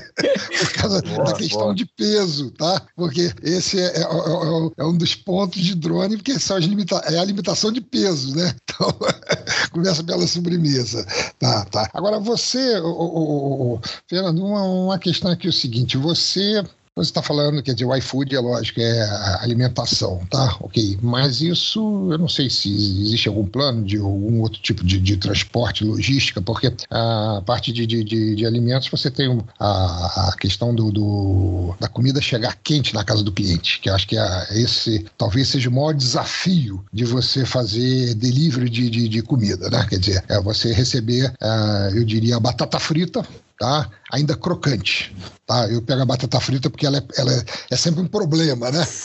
causa 0.82 1.02
boa, 1.02 1.24
da 1.24 1.34
questão 1.34 1.62
boa. 1.62 1.76
de 1.76 1.86
peso, 1.86 2.52
tá? 2.52 2.82
Porque 2.96 3.32
esse 3.44 3.80
é, 3.80 3.86
é, 3.86 4.02
é, 4.02 4.72
é, 4.78 4.86
um 4.86 4.98
dos 4.98 5.16
pontos 5.16 5.62
de 5.62 5.76
drone, 5.76 6.18
porque 6.18 6.40
são 6.40 6.58
as 6.58 6.66
limita 6.66 6.96
é 7.06 7.18
a 7.18 7.26
limitação 7.26 7.72
de 7.72 7.82
peso, 7.82 8.36
né? 8.36 8.56
Então, 8.72 8.98
começa 9.72 10.04
pela 10.04 10.26
sobremesa. 10.26 11.06
Tá, 11.38 11.66
tá. 11.66 11.90
Agora, 11.94 12.20
você, 12.20 12.80
o, 12.80 12.88
o, 12.88 13.74
o, 13.74 13.82
Fernando, 14.08 14.44
uma, 14.44 14.64
uma 14.64 14.98
questão 14.98 15.30
aqui 15.30 15.48
é 15.48 15.50
o 15.50 15.54
seguinte: 15.54 15.98
você 15.98 16.64
Você 16.94 17.10
está 17.10 17.24
falando, 17.24 17.64
quer 17.64 17.74
dizer, 17.74 17.86
o 17.86 17.96
iFood 17.96 18.36
é 18.36 18.40
lógico, 18.42 18.82
é 18.82 19.38
alimentação, 19.40 20.26
tá? 20.30 20.58
Ok. 20.60 21.00
Mas 21.02 21.40
isso, 21.40 21.80
eu 22.12 22.18
não 22.18 22.28
sei 22.28 22.50
se 22.50 22.70
existe 22.70 23.30
algum 23.30 23.46
plano 23.46 23.86
de 23.86 23.96
algum 23.96 24.42
outro 24.42 24.62
tipo 24.62 24.84
de, 24.84 25.00
de 25.00 25.16
transporte, 25.16 25.86
logística, 25.86 26.42
porque 26.42 26.74
a 26.90 27.42
parte 27.46 27.72
de, 27.72 27.88
de, 27.88 28.36
de, 28.36 28.46
alimentos 28.46 28.90
você 28.90 29.10
tem 29.10 29.42
a, 29.58 30.30
a 30.32 30.36
questão 30.38 30.76
do, 30.76 30.92
do, 30.92 31.74
da 31.80 31.88
comida 31.88 32.20
chegar 32.20 32.58
quente 32.62 32.94
na 32.94 33.06
casa 33.06 33.24
do 33.24 33.32
cliente, 33.32 33.80
que 33.80 33.90
acho 33.90 34.06
que 34.06 34.18
é 34.18 34.48
esse 34.52 35.06
talvez 35.18 35.48
seja 35.48 35.70
o 35.70 35.74
maior 35.74 35.94
desafio 35.94 36.84
de 36.92 37.06
você 37.06 37.46
fazer 37.46 38.16
delivery 38.16 38.70
de, 38.70 39.22
comida, 39.22 39.70
né? 39.70 39.86
Quer 39.90 40.00
dizer, 40.00 40.26
é 40.28 40.42
você 40.42 40.74
receber, 40.74 41.34
uh, 41.42 41.96
eu 41.96 42.04
diria, 42.04 42.36
a 42.36 42.40
batata 42.40 42.78
frita, 42.80 43.26
tá? 43.58 43.90
Ainda 44.12 44.36
crocante, 44.36 45.16
tá? 45.48 45.68
Eu 45.70 45.82
pego 45.82 46.02
a 46.02 46.06
batata 46.06 46.40
frita 46.40 46.70
porque 46.70 46.86
ela 46.86 46.98
é, 46.98 47.04
ela 47.16 47.34
é, 47.34 47.44
é 47.72 47.76
sempre 47.78 48.02
um 48.02 48.08
problema, 48.08 48.70
né? 48.72 48.86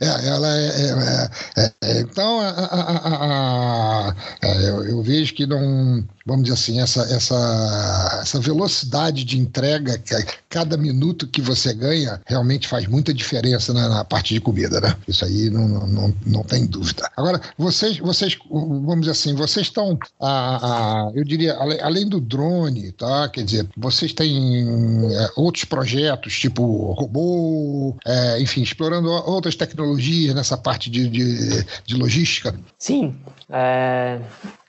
É, 0.00 0.26
ela 0.26 0.48
é, 0.58 0.66
é, 0.66 1.30
é, 1.56 1.72
é 1.82 2.00
então 2.00 2.40
a, 2.40 2.48
a, 2.48 4.08
a, 4.10 4.48
eu, 4.60 4.84
eu, 4.84 5.02
vejo 5.04 5.32
que 5.34 5.46
não, 5.46 6.04
vamos 6.26 6.42
dizer 6.44 6.54
assim, 6.54 6.80
essa, 6.80 7.02
essa, 7.02 8.18
essa 8.22 8.40
velocidade 8.40 9.22
de 9.22 9.38
entrega, 9.38 10.02
cada 10.48 10.76
minuto 10.76 11.28
que 11.28 11.40
você 11.40 11.72
ganha 11.72 12.20
realmente 12.26 12.66
faz 12.66 12.88
muita 12.88 13.14
diferença 13.14 13.72
na, 13.72 13.88
na 13.88 14.04
parte 14.04 14.34
de 14.34 14.40
comida, 14.40 14.80
né? 14.80 14.96
Isso 15.06 15.24
aí 15.24 15.48
não, 15.48 15.68
não, 15.68 16.14
não 16.26 16.42
tem 16.42 16.66
dúvida. 16.66 17.08
Agora, 17.16 17.40
vocês, 17.56 17.98
vocês, 17.98 18.36
vamos 18.50 19.02
dizer 19.02 19.12
assim, 19.12 19.36
vocês 19.36 19.68
estão, 19.68 19.96
a, 20.20 21.08
eu 21.14 21.22
diria, 21.22 21.56
além 21.82 22.08
do 22.08 22.20
drone, 22.20 22.90
tá? 22.90 23.14
tá? 23.14 23.28
Quer 23.28 23.44
dizer, 23.44 23.53
vocês 23.76 24.12
têm 24.12 24.64
é, 25.12 25.30
outros 25.36 25.64
projetos, 25.64 26.38
tipo 26.38 26.92
robô, 26.92 27.96
é, 28.04 28.40
enfim, 28.40 28.62
explorando 28.62 29.10
outras 29.10 29.54
tecnologias 29.54 30.34
nessa 30.34 30.56
parte 30.56 30.90
de, 30.90 31.08
de, 31.08 31.64
de 31.84 31.94
logística? 31.96 32.54
Sim. 32.78 33.14
É, 33.50 34.18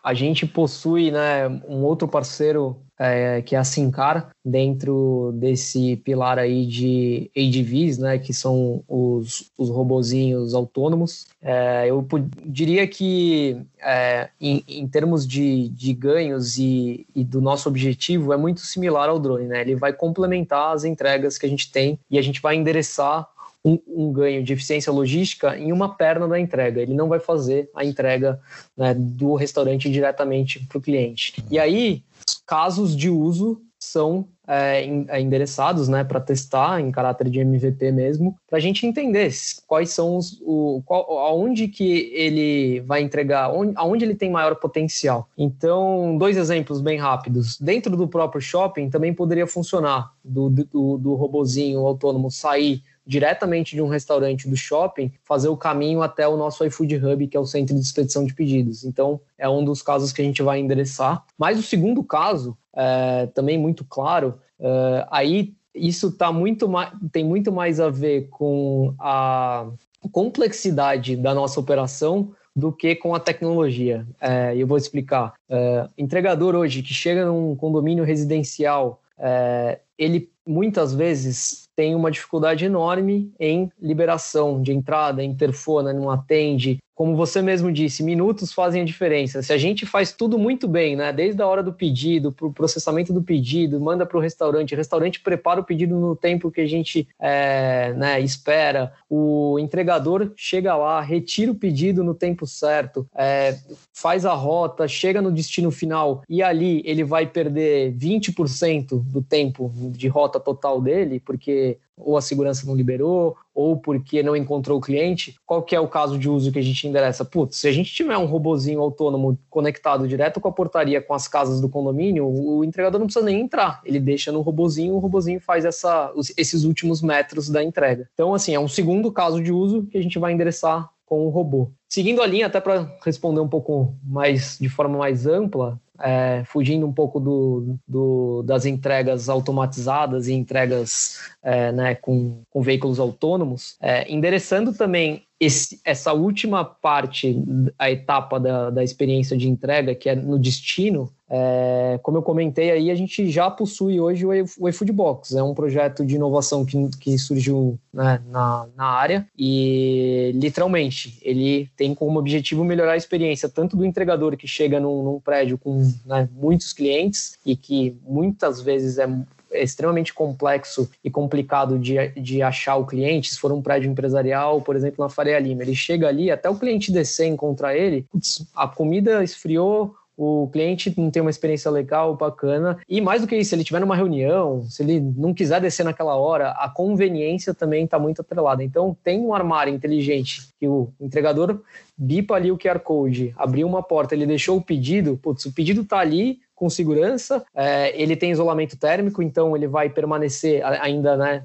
a 0.06 0.14
gente 0.14 0.46
possui 0.46 1.10
né, 1.10 1.48
um 1.68 1.84
outro 1.84 2.08
parceiro 2.08 2.78
é, 2.98 3.42
que 3.42 3.56
é 3.56 3.58
a 3.58 3.64
Sincar, 3.64 4.30
dentro 4.44 5.34
desse 5.34 5.96
pilar 5.98 6.38
aí 6.38 6.68
de 6.68 7.32
ADVs, 7.36 7.98
né, 7.98 8.20
que 8.20 8.32
são 8.32 8.84
os, 8.88 9.52
os 9.58 9.70
robozinhos 9.70 10.54
autônomos. 10.54 11.26
É, 11.42 11.90
eu 11.90 12.08
diria 12.46 12.88
que, 12.88 13.58
é, 13.82 14.30
em, 14.40 14.64
em, 14.68 14.88
termos 14.88 15.28
de, 15.28 15.70
de 15.70 15.92
ganhos 15.92 16.60
e, 16.60 17.08
e, 17.16 17.24
do 17.24 17.42
nosso 17.42 17.68
objetivo, 17.68 18.32
é 18.32 18.38
muito 18.38 18.62
similar 18.62 19.10
ao 19.10 19.20
drone. 19.20 19.48
Né? 19.48 19.62
Ele 19.62 19.76
vai 19.76 19.92
complementar 19.92 20.74
as 20.74 20.84
entregas 20.84 21.38
que 21.40 21.48
a 21.48 21.50
gente 21.50 21.72
tem 21.72 22.00
e 22.10 22.20
a 22.20 22.22
gente 22.22 22.40
vai 22.42 22.56
endereçar 22.56 23.28
um, 23.66 23.80
um, 23.88 24.14
ganho 24.14 24.44
de 24.44 24.54
eficiência 24.54 24.94
logística 24.94 25.58
em 25.58 25.72
uma 25.72 25.96
perna 25.96 26.28
da 26.28 26.40
entrega. 26.40 26.80
Ele 26.80 26.94
não 26.94 27.10
vai 27.10 27.20
fazer 27.20 27.68
a 27.76 27.84
entrega 27.84 28.40
né, 28.78 28.94
do 28.94 29.34
restaurante 29.34 29.90
diretamente 29.90 30.60
para 30.68 30.78
o 30.78 30.82
cliente. 30.82 31.44
E 31.50 31.58
aí, 31.58 32.04
casos 32.46 32.96
de 32.96 33.10
uso 33.10 33.60
são 33.80 34.28
é, 34.48 34.86
é 35.08 35.22
endereçados 35.22 35.88
né, 35.88 36.04
para 36.04 36.20
testar 36.20 36.80
em 36.80 36.92
caráter 36.92 37.30
de 37.30 37.40
MVP 37.40 37.92
mesmo, 37.92 38.36
para 38.48 38.58
a 38.58 38.62
gente 38.62 38.86
entender 38.86 39.32
quais 39.66 39.90
são 39.90 40.18
os. 40.18 40.40
O, 40.42 40.82
qual, 40.86 41.20
aonde 41.20 41.68
que 41.68 42.12
ele 42.14 42.82
vai 42.82 43.02
entregar, 43.02 43.52
onde, 43.52 43.74
aonde 43.76 44.06
ele 44.06 44.16
tem 44.16 44.30
maior 44.30 44.56
potencial. 44.56 45.28
Então, 45.38 46.18
dois 46.18 46.38
exemplos 46.38 46.82
bem 46.82 46.98
rápidos. 46.98 47.60
Dentro 47.60 47.98
do 47.98 48.08
próprio 48.08 48.42
shopping 48.42 48.90
também 48.90 49.14
poderia 49.14 49.48
funcionar 49.48 50.12
do, 50.24 50.50
do, 50.50 50.98
do 50.98 51.16
robozinho 51.16 51.86
autônomo 51.86 52.30
sair 52.30 52.84
diretamente 53.06 53.76
de 53.76 53.82
um 53.82 53.88
restaurante 53.88 54.50
do 54.50 54.56
shopping, 54.56 55.12
fazer 55.24 55.48
o 55.48 55.58
caminho 55.58 56.02
até 56.02 56.28
o 56.28 56.38
nosso 56.38 56.66
iFood 56.66 56.96
Hub, 56.98 57.28
que 57.28 57.38
é 57.38 57.40
o 57.40 57.46
centro 57.46 57.76
de 57.76 57.82
expedição 57.82 58.26
de 58.26 58.34
pedidos. 58.34 58.84
Então, 58.84 59.20
é 59.38 59.48
um 59.48 59.64
dos 59.64 59.82
casos 59.82 60.12
que 60.12 60.22
a 60.22 60.26
gente 60.26 60.42
vai 60.42 60.60
endereçar. 60.60 61.24
Mas 61.38 61.60
o 61.60 61.64
segundo 61.64 62.04
caso, 62.04 62.58
é, 62.76 63.28
também 63.28 63.58
muito 63.58 63.86
claro, 63.86 64.40
é, 64.60 65.08
aí 65.12 65.54
isso 65.74 66.12
tá 66.12 66.32
muito 66.32 66.68
mais, 66.70 66.92
tem 67.12 67.24
muito 67.24 67.52
mais 67.52 67.80
a 67.80 67.90
ver 67.90 68.30
com 68.30 68.94
a 68.98 69.68
complexidade 70.12 71.16
da 71.16 71.34
nossa 71.34 71.60
operação 71.60 72.32
do 72.56 72.72
que 72.72 72.96
com 72.96 73.14
a 73.14 73.20
tecnologia. 73.20 74.08
É, 74.22 74.56
eu 74.56 74.66
vou 74.66 74.78
explicar. 74.78 75.34
É, 75.50 75.90
entregador 75.98 76.56
hoje 76.56 76.82
que 76.82 76.94
chega 76.94 77.26
num 77.26 77.56
condomínio 77.56 78.04
residencial, 78.04 79.02
é, 79.18 79.80
ele 79.98 80.30
muitas 80.48 80.94
vezes 80.94 81.65
tem 81.76 81.94
uma 81.94 82.10
dificuldade 82.10 82.66
enorme 82.66 83.34
em 83.40 83.72
liberação 83.82 84.62
de 84.62 84.72
entrada, 84.72 85.24
interfona, 85.24 85.92
não 85.92 86.10
atende, 86.10 86.78
como 86.96 87.14
você 87.14 87.42
mesmo 87.42 87.70
disse, 87.72 88.02
minutos 88.02 88.54
fazem 88.54 88.82
a 88.82 88.86
diferença. 88.86 89.42
Se 89.42 89.52
a 89.52 89.58
gente 89.58 89.86
faz 89.86 90.14
tudo 90.14 90.40
muito 90.40 90.66
bem, 90.66 90.96
né? 90.96 91.12
Desde 91.12 91.42
a 91.42 91.46
hora 91.48 91.62
do 91.62 91.74
pedido, 91.74 92.32
para 92.32 92.48
o 92.48 92.54
processamento 92.54 93.12
do 93.12 93.22
pedido, 93.22 93.82
manda 93.82 94.06
para 94.06 94.18
o 94.18 94.22
restaurante, 94.22 94.74
o 94.74 94.78
restaurante 94.78 95.20
prepara 95.20 95.60
o 95.60 95.64
pedido 95.64 96.00
no 96.00 96.16
tempo 96.16 96.50
que 96.50 96.62
a 96.62 96.66
gente 96.66 97.08
é, 97.20 97.94
né, 97.94 98.22
espera, 98.22 98.94
o 99.10 99.60
entregador 99.60 100.32
chega 100.38 100.76
lá, 100.76 101.02
retira 101.02 101.52
o 101.52 101.56
pedido 101.56 102.02
no 102.02 102.16
tempo 102.16 102.48
certo, 102.48 103.06
é, 103.14 103.58
faz 103.94 104.26
a 104.26 104.34
rota, 104.34 104.88
chega 104.88 105.22
no 105.22 105.32
destino 105.32 105.72
final 105.72 106.24
e 106.30 106.42
ali 106.42 106.82
ele 106.86 107.04
vai 107.04 107.26
perder 107.26 107.94
20% 107.94 109.02
do 109.04 109.22
tempo 109.22 109.70
de 109.92 110.08
rota 110.08 110.40
total 110.40 110.80
dele, 110.82 111.20
porque 111.20 111.78
ou 111.98 112.18
a 112.18 112.22
segurança 112.22 112.66
não 112.66 112.76
liberou, 112.76 113.36
ou 113.54 113.78
porque 113.78 114.22
não 114.22 114.36
encontrou 114.36 114.78
o 114.78 114.82
cliente, 114.82 115.36
qual 115.46 115.64
que 115.64 115.76
é 115.76 115.80
o 115.80 115.88
caso 115.88 116.20
de 116.20 116.30
uso 116.30 116.52
que 116.52 116.60
a 116.60 116.62
gente 116.62 116.88
endereça? 116.88 117.24
Putz, 117.24 117.58
se 117.58 117.68
a 117.68 117.72
gente 117.72 117.94
tiver 117.94 118.18
um 118.18 118.26
robozinho 118.26 118.82
autônomo 118.82 119.40
conectado 119.50 120.08
direto 120.08 120.42
com 120.42 120.50
a 120.50 120.52
portaria, 120.52 121.02
com 121.02 121.14
as 121.14 121.28
casas 121.28 121.62
do 121.62 121.70
condomínio, 121.70 122.28
o 122.28 122.64
entregador 122.64 123.00
não 123.00 123.08
precisa 123.08 123.26
nem 123.26 123.40
entrar, 123.40 123.82
ele 123.86 124.00
deixa 124.00 124.32
no 124.32 124.42
robozinho, 124.42 124.94
o 124.94 125.00
robozinho 125.00 125.40
faz 125.40 125.64
essa, 125.64 126.12
esses 126.38 126.66
últimos 126.66 127.02
metros 127.02 127.50
da 127.50 127.64
entrega. 127.64 128.10
Então, 128.14 128.34
assim, 128.34 128.54
é 128.54 128.60
um 128.60 128.68
segundo 128.68 129.12
caso 129.12 129.42
de 129.42 129.54
uso 129.54 129.88
que 129.88 129.98
a 129.98 130.04
gente 130.04 130.20
vai 130.20 130.34
endereçar 130.34 130.90
com 131.06 131.26
o 131.26 131.30
robô. 131.30 131.70
Seguindo 131.88 132.22
a 132.22 132.28
linha, 132.28 132.48
até 132.48 132.60
para 132.60 132.92
responder 133.04 133.40
um 133.40 133.48
pouco 133.48 133.96
mais 134.04 134.58
de 134.60 134.68
forma 134.68 134.98
mais 134.98 135.26
ampla, 135.26 135.80
é, 136.02 136.44
fugindo 136.46 136.86
um 136.86 136.92
pouco 136.92 137.20
do, 137.20 137.78
do, 137.88 138.44
das 138.44 138.66
entregas 138.66 139.30
automatizadas 139.30 140.28
e 140.28 140.34
entregas 140.34 141.20
é, 141.42 141.72
né, 141.72 141.96
com, 141.96 142.42
com, 142.50 142.62
veículos 142.62 143.00
autônomos, 143.00 143.78
é, 143.80 144.12
endereçando 144.12 144.74
também 144.74 145.25
esse, 145.40 145.82
essa 145.84 146.14
última 146.14 146.64
parte, 146.64 147.44
a 147.78 147.92
etapa 147.92 148.40
da, 148.40 148.70
da 148.70 148.84
experiência 148.84 149.36
de 149.36 149.50
entrega, 149.50 149.94
que 149.94 150.10
é 150.10 150.16
no 150.16 150.40
destino, 150.40 151.12
é, 151.28 152.00
como 152.04 152.18
eu 152.18 152.22
comentei 152.22 152.72
aí, 152.72 152.92
a 152.92 152.96
gente 152.96 153.30
já 153.30 153.50
possui 153.50 154.00
hoje 154.00 154.26
o 154.26 154.70
iFood 154.70 154.92
Box. 154.92 155.36
É 155.36 155.44
um 155.44 155.54
projeto 155.54 156.06
de 156.06 156.16
inovação 156.16 156.64
que, 156.64 156.78
que 157.00 157.18
surgiu 157.18 157.80
né, 157.94 158.22
na, 158.28 158.68
na 158.76 158.86
área 158.86 159.28
e, 159.38 160.32
literalmente, 160.36 161.18
ele 161.22 161.70
tem 161.76 161.94
como 161.96 162.20
objetivo 162.20 162.64
melhorar 162.64 162.94
a 162.94 162.98
experiência 162.98 163.50
tanto 163.50 163.76
do 163.76 163.86
entregador 163.86 164.38
que 164.38 164.48
chega 164.48 164.80
num, 164.80 165.04
num 165.04 165.20
prédio 165.20 165.58
com 165.58 165.82
né, 166.06 166.30
muitos 166.32 166.72
clientes 166.72 167.38
e 167.46 167.56
que 167.56 167.98
muitas 168.08 168.62
vezes 168.62 168.98
é 169.00 169.08
é 169.56 169.64
extremamente 169.64 170.14
complexo 170.14 170.90
e 171.04 171.10
complicado 171.10 171.80
de, 171.80 172.10
de 172.10 172.42
achar 172.42 172.76
o 172.76 172.86
cliente, 172.86 173.30
se 173.32 173.40
for 173.40 173.52
um 173.52 173.62
prédio 173.62 173.90
empresarial, 173.90 174.62
por 174.62 174.76
exemplo, 174.76 175.04
na 175.04 175.10
Faria 175.10 175.40
Lima. 175.40 175.64
Ele 175.64 175.76
chega 175.76 176.08
ali, 176.08 176.30
até 176.30 176.50
o 176.50 176.56
cliente 176.56 176.92
descer 176.92 177.26
e 177.26 177.30
encontrar 177.30 177.76
ele, 177.76 178.06
putz, 178.12 178.46
a 178.56 178.68
comida 178.68 179.24
esfriou, 179.24 179.96
o 180.18 180.50
cliente 180.52 180.94
não 180.98 181.12
tem 181.12 181.22
uma 181.22 181.30
experiência 181.30 181.70
legal, 181.70 182.16
bacana. 182.16 182.80
E 182.88 183.02
mais 183.02 183.22
do 183.22 183.28
que 183.28 183.36
isso, 183.36 183.50
se 183.50 183.56
ele 183.56 183.64
estiver 183.64 183.80
numa 183.80 183.96
reunião, 183.96 184.64
se 184.70 184.84
ele 184.84 185.00
não 185.00 185.34
quiser 185.34 185.62
descer 185.62 185.84
naquela 185.84 186.16
hora, 186.16 186.52
a 186.52 186.70
conveniência 186.70 187.54
também 187.54 187.86
está 187.86 188.00
muito 188.00 188.22
atrelada. 188.22 188.64
Então, 188.64 188.96
tem 189.04 189.20
um 189.20 189.34
armário 189.34 189.74
inteligente 189.74 190.50
que 190.60 190.68
o 190.68 190.90
entregador 191.00 191.60
bipa 191.98 192.36
ali 192.36 192.52
o 192.52 192.58
QR 192.58 192.80
Code, 192.80 193.34
abriu 193.38 193.68
uma 193.68 193.82
porta, 193.82 194.14
ele 194.14 194.26
deixou 194.26 194.58
o 194.58 194.62
pedido, 194.62 195.18
putz, 195.22 195.46
o 195.46 195.54
pedido 195.54 195.82
está 195.82 196.00
ali, 196.00 196.40
com 196.56 196.70
segurança. 196.70 197.46
É, 197.54 198.02
ele 198.02 198.16
tem 198.16 198.32
isolamento 198.32 198.78
térmico, 198.78 199.22
então 199.22 199.56
ele 199.56 199.68
vai 199.68 199.90
permanecer 199.90 200.66
ainda, 200.66 201.18
né, 201.18 201.44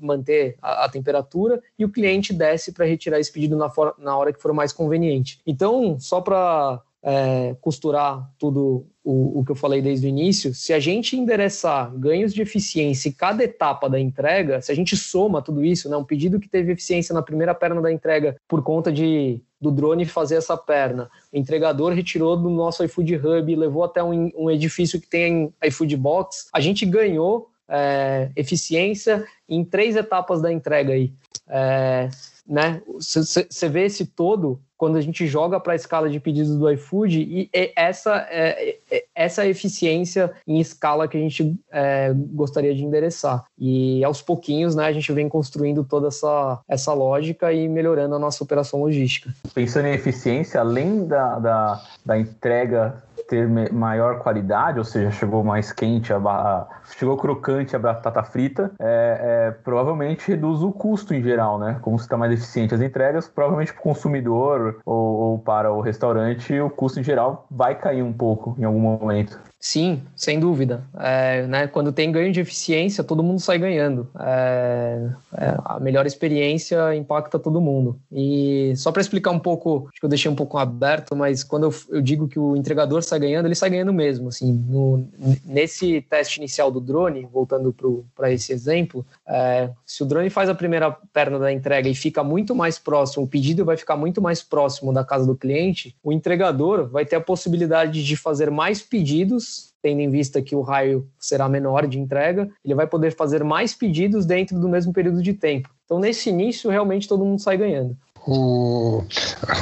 manter 0.00 0.56
a, 0.62 0.86
a 0.86 0.88
temperatura 0.88 1.62
e 1.78 1.84
o 1.84 1.90
cliente 1.90 2.32
desce 2.32 2.72
para 2.72 2.86
retirar 2.86 3.20
esse 3.20 3.30
pedido 3.30 3.56
na, 3.56 3.68
for, 3.68 3.94
na 3.98 4.16
hora 4.16 4.32
que 4.32 4.40
for 4.40 4.52
mais 4.52 4.72
conveniente. 4.72 5.40
Então, 5.46 6.00
só 6.00 6.20
para 6.20 6.80
é, 7.08 7.54
costurar 7.60 8.28
tudo 8.36 8.84
o, 9.04 9.38
o, 9.38 9.44
que 9.44 9.52
eu 9.52 9.54
falei 9.54 9.80
desde 9.80 10.08
o 10.08 10.08
início, 10.08 10.52
se 10.52 10.72
a 10.72 10.80
gente 10.80 11.16
endereçar 11.16 11.94
ganhos 11.96 12.34
de 12.34 12.42
eficiência 12.42 13.08
em 13.08 13.12
cada 13.12 13.44
etapa 13.44 13.88
da 13.88 14.00
entrega, 14.00 14.60
se 14.60 14.72
a 14.72 14.74
gente 14.74 14.96
soma 14.96 15.40
tudo 15.40 15.64
isso, 15.64 15.88
né, 15.88 15.96
um 15.96 16.04
pedido 16.04 16.40
que 16.40 16.48
teve 16.48 16.72
eficiência 16.72 17.14
na 17.14 17.22
primeira 17.22 17.54
perna 17.54 17.80
da 17.80 17.92
entrega 17.92 18.36
por 18.48 18.60
conta 18.60 18.90
de 18.92 19.40
do 19.58 19.70
drone 19.70 20.04
fazer 20.04 20.34
essa 20.34 20.56
perna, 20.56 21.08
o 21.32 21.38
entregador 21.38 21.92
retirou 21.92 22.36
do 22.36 22.50
nosso 22.50 22.84
iFood 22.84 23.16
Hub 23.16 23.50
e 23.50 23.56
levou 23.56 23.84
até 23.84 24.02
um, 24.02 24.30
um 24.36 24.50
edifício 24.50 25.00
que 25.00 25.06
tem 25.06 25.54
iFood 25.64 25.96
Box, 25.96 26.48
a 26.52 26.60
gente 26.60 26.84
ganhou 26.84 27.48
é, 27.68 28.30
eficiência 28.36 29.24
em 29.48 29.64
três 29.64 29.96
etapas 29.96 30.42
da 30.42 30.52
entrega 30.52 30.92
aí. 30.92 31.12
É, 31.48 32.10
né? 32.46 32.82
Você 32.98 33.68
vê 33.68 33.86
esse 33.86 34.06
todo 34.06 34.60
quando 34.76 34.96
a 34.96 35.00
gente 35.00 35.26
joga 35.26 35.58
para 35.58 35.72
a 35.72 35.76
escala 35.76 36.08
de 36.08 36.20
pedidos 36.20 36.56
do 36.56 36.70
iFood 36.70 37.20
e 37.20 37.50
essa 37.74 38.26
é, 38.30 38.76
essa 39.14 39.46
eficiência 39.46 40.32
em 40.46 40.60
escala 40.60 41.08
que 41.08 41.16
a 41.16 41.20
gente 41.20 41.54
é, 41.72 42.12
gostaria 42.14 42.74
de 42.74 42.84
endereçar. 42.84 43.44
E 43.58 44.04
aos 44.04 44.20
pouquinhos, 44.20 44.74
né, 44.74 44.84
a 44.84 44.92
gente 44.92 45.10
vem 45.12 45.28
construindo 45.28 45.84
toda 45.84 46.08
essa, 46.08 46.60
essa 46.68 46.92
lógica 46.92 47.52
e 47.52 47.68
melhorando 47.68 48.14
a 48.14 48.18
nossa 48.18 48.44
operação 48.44 48.80
logística. 48.80 49.30
Pensando 49.54 49.86
em 49.86 49.92
eficiência, 49.92 50.60
além 50.60 51.06
da, 51.06 51.38
da, 51.38 51.84
da 52.04 52.18
entrega 52.18 53.02
ter 53.28 53.48
maior 53.72 54.18
qualidade, 54.20 54.78
ou 54.78 54.84
seja, 54.84 55.10
chegou 55.10 55.42
mais 55.42 55.72
quente, 55.72 56.12
a, 56.12 56.66
chegou 56.96 57.16
crocante 57.16 57.74
a 57.74 57.78
batata 57.78 58.22
frita, 58.22 58.72
é, 58.78 59.46
é, 59.48 59.50
provavelmente 59.50 60.28
reduz 60.28 60.62
o 60.62 60.72
custo 60.72 61.14
em 61.14 61.22
geral, 61.22 61.58
né? 61.58 61.78
Como 61.82 61.96
está 61.96 62.16
mais 62.16 62.32
eficiente 62.32 62.74
as 62.74 62.80
entregas, 62.80 63.28
provavelmente 63.28 63.72
para 63.72 63.80
o 63.80 63.82
consumidor 63.82 64.80
ou, 64.84 65.16
ou 65.16 65.38
para 65.38 65.72
o 65.72 65.80
restaurante, 65.80 66.58
o 66.60 66.70
custo 66.70 67.00
em 67.00 67.02
geral 67.02 67.46
vai 67.50 67.74
cair 67.74 68.02
um 68.02 68.12
pouco 68.12 68.54
em 68.58 68.64
algum 68.64 68.80
momento. 68.80 69.38
Sim, 69.66 70.00
sem 70.14 70.38
dúvida. 70.38 70.84
É, 70.96 71.44
né, 71.48 71.66
quando 71.66 71.90
tem 71.90 72.12
ganho 72.12 72.32
de 72.32 72.38
eficiência, 72.38 73.02
todo 73.02 73.20
mundo 73.20 73.40
sai 73.40 73.58
ganhando. 73.58 74.08
É, 74.16 75.10
é, 75.36 75.56
a 75.64 75.80
melhor 75.80 76.06
experiência 76.06 76.94
impacta 76.94 77.36
todo 77.36 77.60
mundo. 77.60 77.98
E 78.12 78.72
só 78.76 78.92
para 78.92 79.02
explicar 79.02 79.32
um 79.32 79.40
pouco, 79.40 79.88
acho 79.90 79.98
que 79.98 80.06
eu 80.06 80.08
deixei 80.08 80.30
um 80.30 80.36
pouco 80.36 80.56
aberto, 80.56 81.16
mas 81.16 81.42
quando 81.42 81.64
eu, 81.64 81.74
eu 81.90 82.00
digo 82.00 82.28
que 82.28 82.38
o 82.38 82.54
entregador 82.54 83.02
sai 83.02 83.18
ganhando, 83.18 83.46
ele 83.46 83.56
sai 83.56 83.70
ganhando 83.70 83.92
mesmo. 83.92 84.28
Assim, 84.28 84.52
no, 84.52 85.08
nesse 85.44 86.00
teste 86.00 86.38
inicial 86.38 86.70
do 86.70 86.80
drone, 86.80 87.26
voltando 87.32 87.74
para 88.14 88.30
esse 88.30 88.52
exemplo, 88.52 89.04
é, 89.26 89.68
se 89.84 90.00
o 90.00 90.06
drone 90.06 90.30
faz 90.30 90.48
a 90.48 90.54
primeira 90.54 90.92
perna 91.12 91.40
da 91.40 91.52
entrega 91.52 91.88
e 91.88 91.94
fica 91.94 92.22
muito 92.22 92.54
mais 92.54 92.78
próximo, 92.78 93.24
o 93.24 93.28
pedido 93.28 93.64
vai 93.64 93.76
ficar 93.76 93.96
muito 93.96 94.22
mais 94.22 94.44
próximo 94.44 94.92
da 94.92 95.04
casa 95.04 95.26
do 95.26 95.34
cliente, 95.34 95.96
o 96.04 96.12
entregador 96.12 96.88
vai 96.88 97.04
ter 97.04 97.16
a 97.16 97.20
possibilidade 97.20 98.04
de 98.04 98.16
fazer 98.16 98.48
mais 98.48 98.80
pedidos 98.80 99.55
tendo 99.86 100.00
em 100.00 100.10
vista 100.10 100.42
que 100.42 100.56
o 100.56 100.62
raio 100.62 101.08
será 101.16 101.48
menor 101.48 101.86
de 101.86 102.00
entrega, 102.00 102.50
ele 102.64 102.74
vai 102.74 102.88
poder 102.88 103.14
fazer 103.14 103.44
mais 103.44 103.72
pedidos 103.72 104.26
dentro 104.26 104.58
do 104.58 104.68
mesmo 104.68 104.92
período 104.92 105.22
de 105.22 105.32
tempo. 105.32 105.70
Então, 105.84 106.00
nesse 106.00 106.28
início, 106.28 106.68
realmente 106.68 107.06
todo 107.06 107.24
mundo 107.24 107.40
sai 107.40 107.56
ganhando. 107.56 107.96
O 108.26 109.04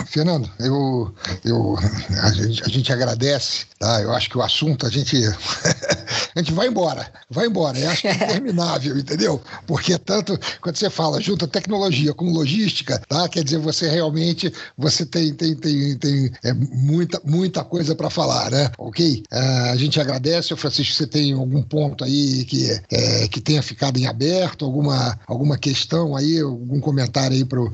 Fernando, 0.06 0.50
eu, 0.58 1.14
eu 1.44 1.76
a, 2.22 2.32
gente, 2.32 2.64
a 2.64 2.68
gente 2.68 2.90
agradece, 2.90 3.66
tá? 3.78 4.00
Eu 4.00 4.10
acho 4.14 4.30
que 4.30 4.38
o 4.38 4.42
assunto 4.42 4.86
a 4.86 4.90
gente 4.90 5.18
a 6.34 6.38
gente 6.38 6.52
vai 6.54 6.68
embora, 6.68 7.12
vai 7.28 7.46
embora. 7.46 7.78
Eu 7.78 7.90
acho 7.90 8.00
que 8.00 8.08
é 8.08 8.14
interminável, 8.14 8.96
entendeu? 8.96 9.38
Porque 9.66 9.98
tanto 9.98 10.40
quando 10.62 10.76
você 10.76 10.88
fala 10.88 11.20
junta 11.20 11.46
tecnologia 11.46 12.14
com 12.14 12.32
logística, 12.32 12.98
tá? 13.06 13.28
Quer 13.28 13.44
dizer, 13.44 13.58
você 13.58 13.86
realmente 13.90 14.50
você 14.78 15.04
tem 15.04 15.34
tem 15.34 15.54
tem, 15.54 15.98
tem 15.98 16.32
é, 16.42 16.54
muita 16.54 17.20
muita 17.22 17.62
coisa 17.62 17.94
para 17.94 18.08
falar, 18.08 18.50
né? 18.50 18.70
Ok? 18.78 19.24
Uh, 19.30 19.72
a 19.72 19.76
gente 19.76 20.00
agradece, 20.00 20.56
Francisco. 20.56 20.94
Você 20.94 21.06
tem 21.06 21.34
algum 21.34 21.62
ponto 21.62 22.02
aí 22.02 22.46
que 22.46 22.70
é, 22.90 23.28
que 23.28 23.42
tenha 23.42 23.62
ficado 23.62 23.98
em 23.98 24.06
aberto, 24.06 24.64
alguma 24.64 25.18
alguma 25.26 25.58
questão 25.58 26.16
aí, 26.16 26.40
algum 26.40 26.80
comentário 26.80 27.36
aí 27.36 27.44
pro, 27.44 27.70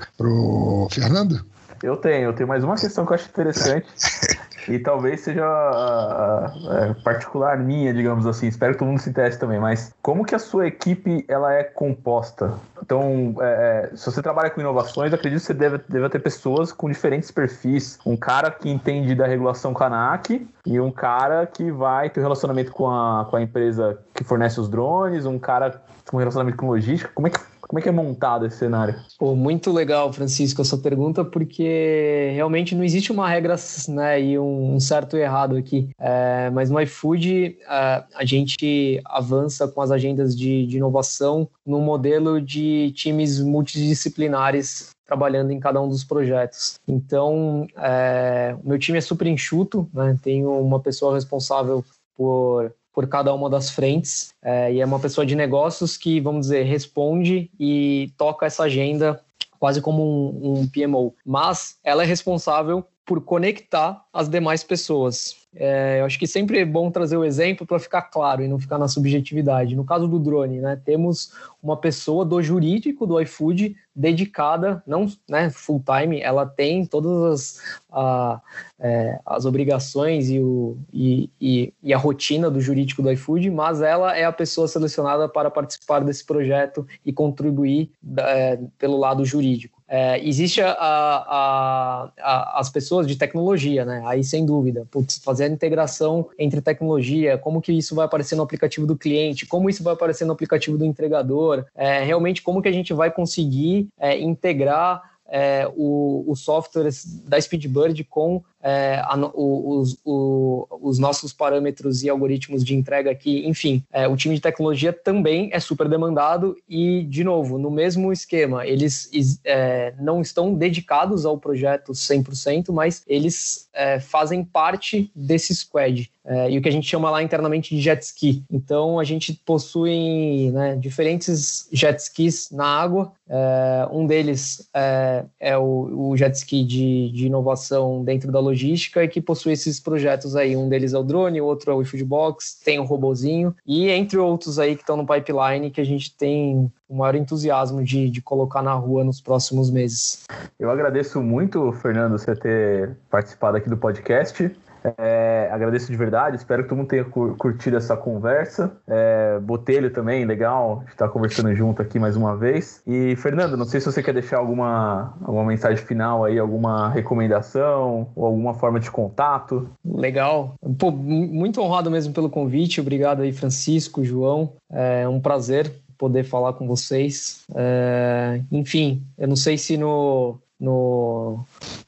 Fernando? 0.88 1.44
Eu 1.82 1.96
tenho, 1.96 2.24
eu 2.24 2.32
tenho 2.34 2.48
mais 2.48 2.62
uma 2.62 2.76
questão 2.76 3.06
que 3.06 3.12
eu 3.12 3.14
acho 3.14 3.28
interessante 3.28 3.86
e 4.68 4.78
talvez 4.78 5.20
seja 5.20 5.46
a, 5.46 6.94
particular 7.02 7.58
minha, 7.58 7.94
digamos 7.94 8.26
assim. 8.26 8.48
Espero 8.48 8.74
que 8.74 8.78
todo 8.80 8.88
mundo 8.88 9.00
se 9.00 9.08
interesse 9.08 9.38
também. 9.38 9.58
Mas 9.58 9.94
como 10.02 10.24
que 10.24 10.34
a 10.34 10.38
sua 10.38 10.66
equipe 10.66 11.24
ela 11.26 11.54
é 11.54 11.64
composta? 11.64 12.52
Então, 12.82 13.34
é, 13.40 13.90
é, 13.92 13.96
se 13.96 14.04
você 14.04 14.20
trabalha 14.20 14.50
com 14.50 14.60
inovações, 14.60 15.12
acredito 15.14 15.40
que 15.40 15.46
você 15.46 15.54
deve, 15.54 15.78
deve 15.88 16.08
ter 16.10 16.18
pessoas 16.18 16.70
com 16.70 16.88
diferentes 16.88 17.30
perfis. 17.30 17.98
Um 18.04 18.16
cara 18.16 18.50
que 18.50 18.68
entende 18.68 19.14
da 19.14 19.26
regulação 19.26 19.72
CANAC 19.72 20.46
e 20.66 20.78
um 20.78 20.92
cara 20.92 21.46
que 21.46 21.70
vai 21.72 22.10
ter 22.10 22.20
um 22.20 22.24
relacionamento 22.24 22.72
com 22.72 22.90
a, 22.90 23.26
com 23.30 23.36
a 23.36 23.42
empresa 23.42 23.98
que 24.12 24.22
fornece 24.22 24.60
os 24.60 24.68
drones, 24.68 25.24
um 25.24 25.38
cara 25.38 25.82
com 26.10 26.18
relacionamento 26.18 26.58
com 26.58 26.66
logística. 26.66 27.10
Como 27.14 27.26
é 27.26 27.30
que 27.30 27.40
como 27.70 27.78
é 27.78 27.82
que 27.82 27.88
é 27.88 27.92
montado 27.92 28.46
esse 28.46 28.56
cenário? 28.56 28.96
Pô, 29.16 29.36
muito 29.36 29.70
legal, 29.70 30.12
Francisco, 30.12 30.60
essa 30.60 30.76
pergunta, 30.76 31.24
porque 31.24 32.32
realmente 32.34 32.74
não 32.74 32.82
existe 32.82 33.12
uma 33.12 33.28
regra 33.28 33.54
né, 33.88 34.20
e 34.20 34.36
um 34.36 34.80
certo 34.80 35.16
e 35.16 35.20
errado 35.20 35.54
aqui. 35.54 35.88
É, 35.96 36.50
mas 36.50 36.68
no 36.68 36.80
iFood, 36.80 37.56
a, 37.68 38.04
a 38.16 38.24
gente 38.24 39.00
avança 39.04 39.68
com 39.68 39.80
as 39.80 39.92
agendas 39.92 40.36
de, 40.36 40.66
de 40.66 40.78
inovação 40.78 41.48
no 41.64 41.80
modelo 41.80 42.40
de 42.40 42.90
times 42.90 43.38
multidisciplinares 43.38 44.90
trabalhando 45.06 45.52
em 45.52 45.60
cada 45.60 45.80
um 45.80 45.88
dos 45.88 46.02
projetos. 46.02 46.74
Então, 46.88 47.68
é, 47.76 48.56
meu 48.64 48.80
time 48.80 48.98
é 48.98 49.00
super 49.00 49.28
enxuto, 49.28 49.88
né? 49.94 50.18
tenho 50.20 50.50
uma 50.60 50.80
pessoa 50.80 51.14
responsável 51.14 51.84
por 52.16 52.74
por 53.00 53.08
cada 53.08 53.32
uma 53.32 53.48
das 53.48 53.70
frentes. 53.70 54.34
É, 54.42 54.74
e 54.74 54.80
é 54.82 54.84
uma 54.84 55.00
pessoa 55.00 55.24
de 55.24 55.34
negócios 55.34 55.96
que, 55.96 56.20
vamos 56.20 56.48
dizer, 56.48 56.64
responde 56.64 57.50
e 57.58 58.12
toca 58.18 58.44
essa 58.44 58.64
agenda 58.64 59.18
quase 59.58 59.80
como 59.80 60.02
um, 60.02 60.60
um 60.60 60.68
PMO. 60.68 61.14
Mas 61.24 61.78
ela 61.82 62.02
é 62.02 62.06
responsável 62.06 62.84
por 63.06 63.22
conectar 63.22 64.04
as 64.12 64.28
demais 64.28 64.62
pessoas. 64.62 65.34
É, 65.54 65.98
eu 66.00 66.04
acho 66.04 66.18
que 66.18 66.28
sempre 66.28 66.58
é 66.60 66.64
bom 66.64 66.90
trazer 66.92 67.16
o 67.16 67.24
exemplo 67.24 67.66
para 67.66 67.78
ficar 67.80 68.02
claro 68.02 68.42
e 68.42 68.48
não 68.48 68.58
ficar 68.58 68.78
na 68.78 68.86
subjetividade. 68.86 69.74
No 69.74 69.84
caso 69.84 70.06
do 70.06 70.18
drone, 70.18 70.60
né, 70.60 70.80
temos 70.84 71.32
uma 71.60 71.76
pessoa 71.76 72.24
do 72.24 72.40
jurídico 72.40 73.04
do 73.04 73.20
iFood 73.20 73.76
dedicada, 73.94 74.80
não 74.86 75.06
né, 75.28 75.50
full 75.50 75.82
time, 75.84 76.20
ela 76.20 76.46
tem 76.46 76.86
todas 76.86 77.22
as, 77.22 77.78
a, 77.90 78.40
é, 78.78 79.18
as 79.26 79.44
obrigações 79.44 80.30
e, 80.30 80.38
o, 80.38 80.78
e, 80.92 81.28
e, 81.40 81.74
e, 81.82 81.92
a 81.92 81.98
rotina 81.98 82.48
do 82.48 82.60
jurídico 82.60 83.02
do 83.02 83.10
iFood, 83.10 83.50
mas 83.50 83.82
ela 83.82 84.16
é 84.16 84.24
a 84.24 84.32
pessoa 84.32 84.68
selecionada 84.68 85.28
para 85.28 85.50
participar 85.50 86.04
desse 86.04 86.24
projeto 86.24 86.86
e 87.04 87.12
contribuir 87.12 87.90
é, 88.18 88.60
pelo 88.78 88.96
lado 88.96 89.24
jurídico. 89.24 89.79
É, 89.92 90.24
existe 90.24 90.62
a, 90.62 90.70
a, 90.70 92.10
a, 92.16 92.60
as 92.60 92.70
pessoas 92.70 93.08
de 93.08 93.16
tecnologia, 93.16 93.84
né? 93.84 94.00
Aí 94.06 94.22
sem 94.22 94.46
dúvida, 94.46 94.86
Putz, 94.88 95.18
fazer 95.18 95.44
a 95.44 95.48
integração 95.48 96.28
entre 96.38 96.60
tecnologia, 96.60 97.36
como 97.36 97.60
que 97.60 97.72
isso 97.72 97.92
vai 97.96 98.04
aparecer 98.04 98.36
no 98.36 98.44
aplicativo 98.44 98.86
do 98.86 98.96
cliente, 98.96 99.46
como 99.46 99.68
isso 99.68 99.82
vai 99.82 99.94
aparecer 99.94 100.24
no 100.24 100.32
aplicativo 100.32 100.78
do 100.78 100.84
entregador, 100.84 101.66
é, 101.74 102.04
realmente 102.04 102.40
como 102.40 102.62
que 102.62 102.68
a 102.68 102.72
gente 102.72 102.94
vai 102.94 103.10
conseguir 103.10 103.88
é, 103.98 104.16
integrar 104.16 105.10
é, 105.30 105.68
o, 105.76 106.24
o 106.24 106.36
software 106.36 106.90
da 107.24 107.40
Speedbird 107.40 108.04
com 108.04 108.44
é, 108.62 109.00
a, 109.04 109.16
os, 109.34 109.98
o, 110.04 110.66
os, 110.82 110.98
nossos 110.98 111.32
parâmetros 111.32 112.02
e 112.02 112.08
algoritmos 112.08 112.64
de 112.64 112.74
entrega 112.74 113.10
aqui, 113.10 113.46
enfim, 113.46 113.82
é, 113.92 114.06
o 114.06 114.16
time 114.16 114.34
de 114.34 114.40
tecnologia 114.40 114.92
também 114.92 115.50
é 115.52 115.60
super 115.60 115.88
demandado 115.88 116.56
e, 116.68 117.04
de 117.04 117.24
novo, 117.24 117.58
no 117.58 117.70
mesmo 117.70 118.12
esquema, 118.12 118.66
eles 118.66 119.10
é, 119.44 119.94
não 119.98 120.20
estão 120.20 120.54
dedicados 120.54 121.24
ao 121.24 121.38
projeto 121.38 121.92
100%, 121.92 122.72
mas 122.72 123.02
eles 123.06 123.68
é, 123.72 123.98
fazem 123.98 124.44
parte 124.44 125.10
desse 125.14 125.54
squad. 125.54 126.10
É, 126.22 126.50
e 126.50 126.58
o 126.58 126.62
que 126.62 126.68
a 126.68 126.72
gente 126.72 126.86
chama 126.86 127.10
lá 127.10 127.22
internamente 127.22 127.74
de 127.74 127.80
jet 127.80 128.02
ski. 128.02 128.44
Então, 128.50 129.00
a 129.00 129.04
gente 129.04 129.32
possui 129.32 130.50
né, 130.52 130.76
diferentes 130.76 131.66
jet 131.72 131.98
skis 131.98 132.50
na 132.50 132.66
água. 132.66 133.12
É, 133.28 133.88
um 133.90 134.06
deles 134.06 134.68
é, 134.74 135.56
o, 135.56 136.10
o, 136.10 136.16
jet 136.16 136.34
ski 136.36 136.62
de, 136.62 137.10
de 137.10 137.26
inovação 137.26 138.04
dentro 138.04 138.30
da 138.30 138.38
logística 138.38 138.49
e 138.52 139.08
que 139.08 139.20
possui 139.20 139.52
esses 139.52 139.80
projetos 139.80 140.36
aí. 140.36 140.56
Um 140.56 140.68
deles 140.68 140.92
é 140.92 140.98
o 140.98 141.02
drone, 141.02 141.40
o 141.40 141.44
outro 141.44 141.70
é 141.70 141.74
o 141.74 141.84
Foodbox, 141.84 142.60
tem 142.64 142.78
o 142.78 142.84
robozinho 142.84 143.54
e 143.66 143.88
entre 143.88 144.18
outros 144.18 144.58
aí 144.58 144.74
que 144.74 144.82
estão 144.82 144.96
no 144.96 145.06
pipeline 145.06 145.70
que 145.70 145.80
a 145.80 145.84
gente 145.84 146.14
tem 146.16 146.70
o 146.88 146.96
maior 146.96 147.14
entusiasmo 147.14 147.82
de, 147.82 148.10
de 148.10 148.20
colocar 148.20 148.62
na 148.62 148.74
rua 148.74 149.04
nos 149.04 149.20
próximos 149.20 149.70
meses. 149.70 150.24
Eu 150.58 150.70
agradeço 150.70 151.20
muito, 151.22 151.72
Fernando, 151.72 152.18
você 152.18 152.34
ter 152.34 152.96
participado 153.08 153.56
aqui 153.56 153.68
do 153.68 153.76
podcast. 153.76 154.50
É, 154.98 155.48
agradeço 155.52 155.90
de 155.90 155.96
verdade, 155.96 156.36
espero 156.36 156.62
que 156.62 156.68
todo 156.68 156.78
mundo 156.78 156.88
tenha 156.88 157.04
curtido 157.04 157.76
essa 157.76 157.96
conversa. 157.96 158.72
É, 158.86 159.38
Botelho 159.40 159.90
também, 159.90 160.24
legal, 160.24 160.84
estar 160.88 161.08
conversando 161.08 161.54
junto 161.54 161.82
aqui 161.82 161.98
mais 161.98 162.16
uma 162.16 162.36
vez. 162.36 162.82
E 162.86 163.16
Fernando, 163.16 163.56
não 163.56 163.64
sei 163.64 163.80
se 163.80 163.86
você 163.86 164.02
quer 164.02 164.14
deixar 164.14 164.38
alguma, 164.38 165.14
alguma 165.22 165.44
mensagem 165.44 165.84
final 165.84 166.24
aí, 166.24 166.38
alguma 166.38 166.88
recomendação 166.90 168.08
ou 168.14 168.26
alguma 168.26 168.54
forma 168.54 168.80
de 168.80 168.90
contato. 168.90 169.68
Legal, 169.84 170.54
Pô, 170.78 170.90
muito 170.90 171.60
honrado 171.60 171.90
mesmo 171.90 172.12
pelo 172.12 172.30
convite. 172.30 172.80
Obrigado 172.80 173.22
aí, 173.22 173.32
Francisco, 173.32 174.04
João. 174.04 174.52
É 174.70 175.06
um 175.08 175.20
prazer 175.20 175.72
poder 175.98 176.24
falar 176.24 176.54
com 176.54 176.66
vocês. 176.66 177.44
É, 177.54 178.40
enfim, 178.50 179.02
eu 179.18 179.28
não 179.28 179.36
sei 179.36 179.58
se 179.58 179.76
no 179.76 180.38
no, 180.60 181.40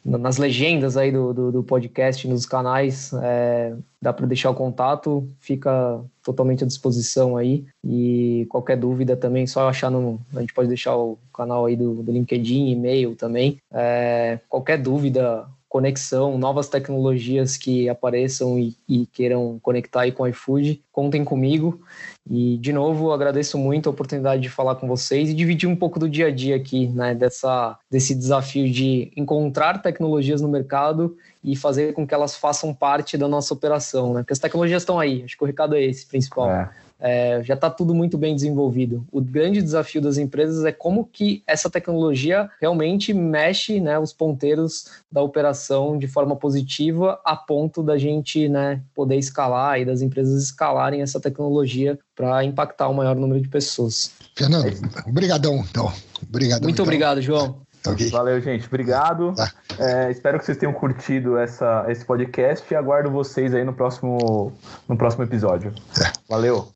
nas 0.05 0.39
legendas 0.39 0.97
aí 0.97 1.13
do, 1.13 1.35
do, 1.35 1.53
do 1.53 1.63
podcast, 1.63 2.27
nos 2.27 2.47
canais, 2.47 3.13
é, 3.23 3.75
dá 4.01 4.13
para 4.13 4.27
deixar 4.27 4.51
o 4.51 4.55
contato, 4.55 5.29
fica 5.39 6.01
totalmente 6.25 6.65
à 6.65 6.67
disposição 6.67 7.37
aí. 7.37 7.67
E 7.85 8.47
qualquer 8.49 8.77
dúvida 8.77 9.17
também, 9.17 9.47
só 9.47 9.69
achar 9.69 9.91
no. 9.91 10.19
A 10.35 10.41
gente 10.41 10.55
pode 10.55 10.69
deixar 10.69 10.97
o 10.97 11.19
canal 11.35 11.67
aí 11.67 11.77
do, 11.77 12.03
do 12.03 12.11
LinkedIn, 12.11 12.71
e-mail 12.71 13.15
também. 13.15 13.59
É, 13.71 14.41
qualquer 14.49 14.79
dúvida, 14.79 15.47
conexão, 15.73 16.37
novas 16.37 16.69
tecnologias 16.69 17.57
que 17.57 17.89
apareçam 17.89 18.59
e, 18.59 18.77
e, 18.87 19.07
queiram 19.07 19.59
conectar 19.63 20.03
aí 20.03 20.13
com 20.13 20.25
o 20.25 20.27
iFood, 20.27 20.85
contem 20.93 21.25
comigo. 21.25 21.81
E, 22.29 22.59
de 22.59 22.75
novo, 22.75 23.11
agradeço 23.11 23.57
muito 23.57 23.89
a 23.89 23.91
oportunidade 23.91 24.43
de 24.43 24.51
falar 24.51 24.75
com 24.75 24.87
vocês 24.87 25.31
e 25.31 25.35
dividir 25.35 25.67
um 25.67 25.75
pouco 25.75 25.99
do 25.99 26.11
dia 26.11 26.27
a 26.27 26.31
dia 26.31 26.57
aqui, 26.57 26.89
né, 26.89 27.15
dessa, 27.15 27.79
desse 27.91 28.15
desafio 28.15 28.71
de 28.71 29.11
encontrar 29.17 29.81
tecnologias 29.81 30.43
no 30.43 30.49
mercado 30.49 31.17
e 31.43 31.57
fazer 31.57 31.95
com 31.95 32.07
que 32.07 32.13
elas 32.13 32.37
façam 32.37 32.75
parte 32.75 33.17
da 33.17 33.27
nossa 33.27 33.55
operação, 33.55 34.13
né? 34.13 34.21
Porque 34.21 34.35
as 34.35 34.39
tecnologias 34.39 34.83
estão 34.83 35.01
aí, 35.01 35.23
acho 35.25 35.39
que 35.39 35.43
o 35.43 35.47
recado 35.47 35.75
é 35.75 35.83
esse, 35.83 36.05
principal. 36.05 36.51
É. 36.51 36.71
É, 37.05 37.43
já 37.43 37.55
está 37.55 37.69
tudo 37.69 37.93
muito 37.93 38.17
bem 38.17 38.33
desenvolvido. 38.33 39.05
O 39.11 39.21
grande 39.21 39.61
desafio 39.61 40.01
das 40.01 40.19
empresas 40.19 40.65
é 40.65 40.71
como 40.71 41.05
que 41.05 41.43
essa 41.49 41.69
tecnologia 41.69 42.49
realmente 42.61 43.13
mexe 43.13 43.81
né, 43.81 43.99
os 43.99 44.13
ponteiros 44.13 44.87
da 45.11 45.21
operação 45.21 45.99
de 45.99 46.07
forma 46.07 46.37
positiva 46.37 47.21
a 47.25 47.35
ponto 47.35 47.83
da 47.83 47.99
gente 47.99 48.49
né, 48.49 48.81
poder 48.95 49.17
escalar 49.17 49.81
e 49.81 49.85
das 49.85 50.01
empresas 50.01 50.41
escalarem 50.45 51.03
essa 51.03 51.19
tecnologia 51.19 51.99
para 52.15 52.45
impactar 52.45 52.89
o 52.89 52.95
maior 52.95 53.17
número 53.17 53.41
de 53.41 53.49
pessoas. 53.49 54.13
Fernando, 54.37 54.73
obrigadão, 55.05 55.57
então. 55.69 55.93
Obrigado. 56.23 56.63
Muito 56.63 56.75
então. 56.75 56.85
obrigado, 56.85 57.21
João. 57.21 57.61
Okay. 57.85 58.11
Valeu, 58.11 58.41
gente. 58.41 58.67
Obrigado. 58.67 59.35
Tá. 59.35 59.51
É, 59.77 60.11
espero 60.11 60.39
que 60.39 60.45
vocês 60.45 60.57
tenham 60.57 60.73
curtido 60.73 61.37
essa, 61.37 61.85
esse 61.89 62.05
podcast 62.05 62.65
e 62.73 62.77
aguardo 62.77 63.11
vocês 63.11 63.53
aí 63.53 63.65
no 63.65 63.73
próximo, 63.73 64.53
no 64.89 64.97
próximo 64.97 65.25
episódio. 65.25 65.73
É. 66.01 66.13
Valeu. 66.29 66.73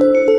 Thank 0.00 0.28
you. 0.28 0.37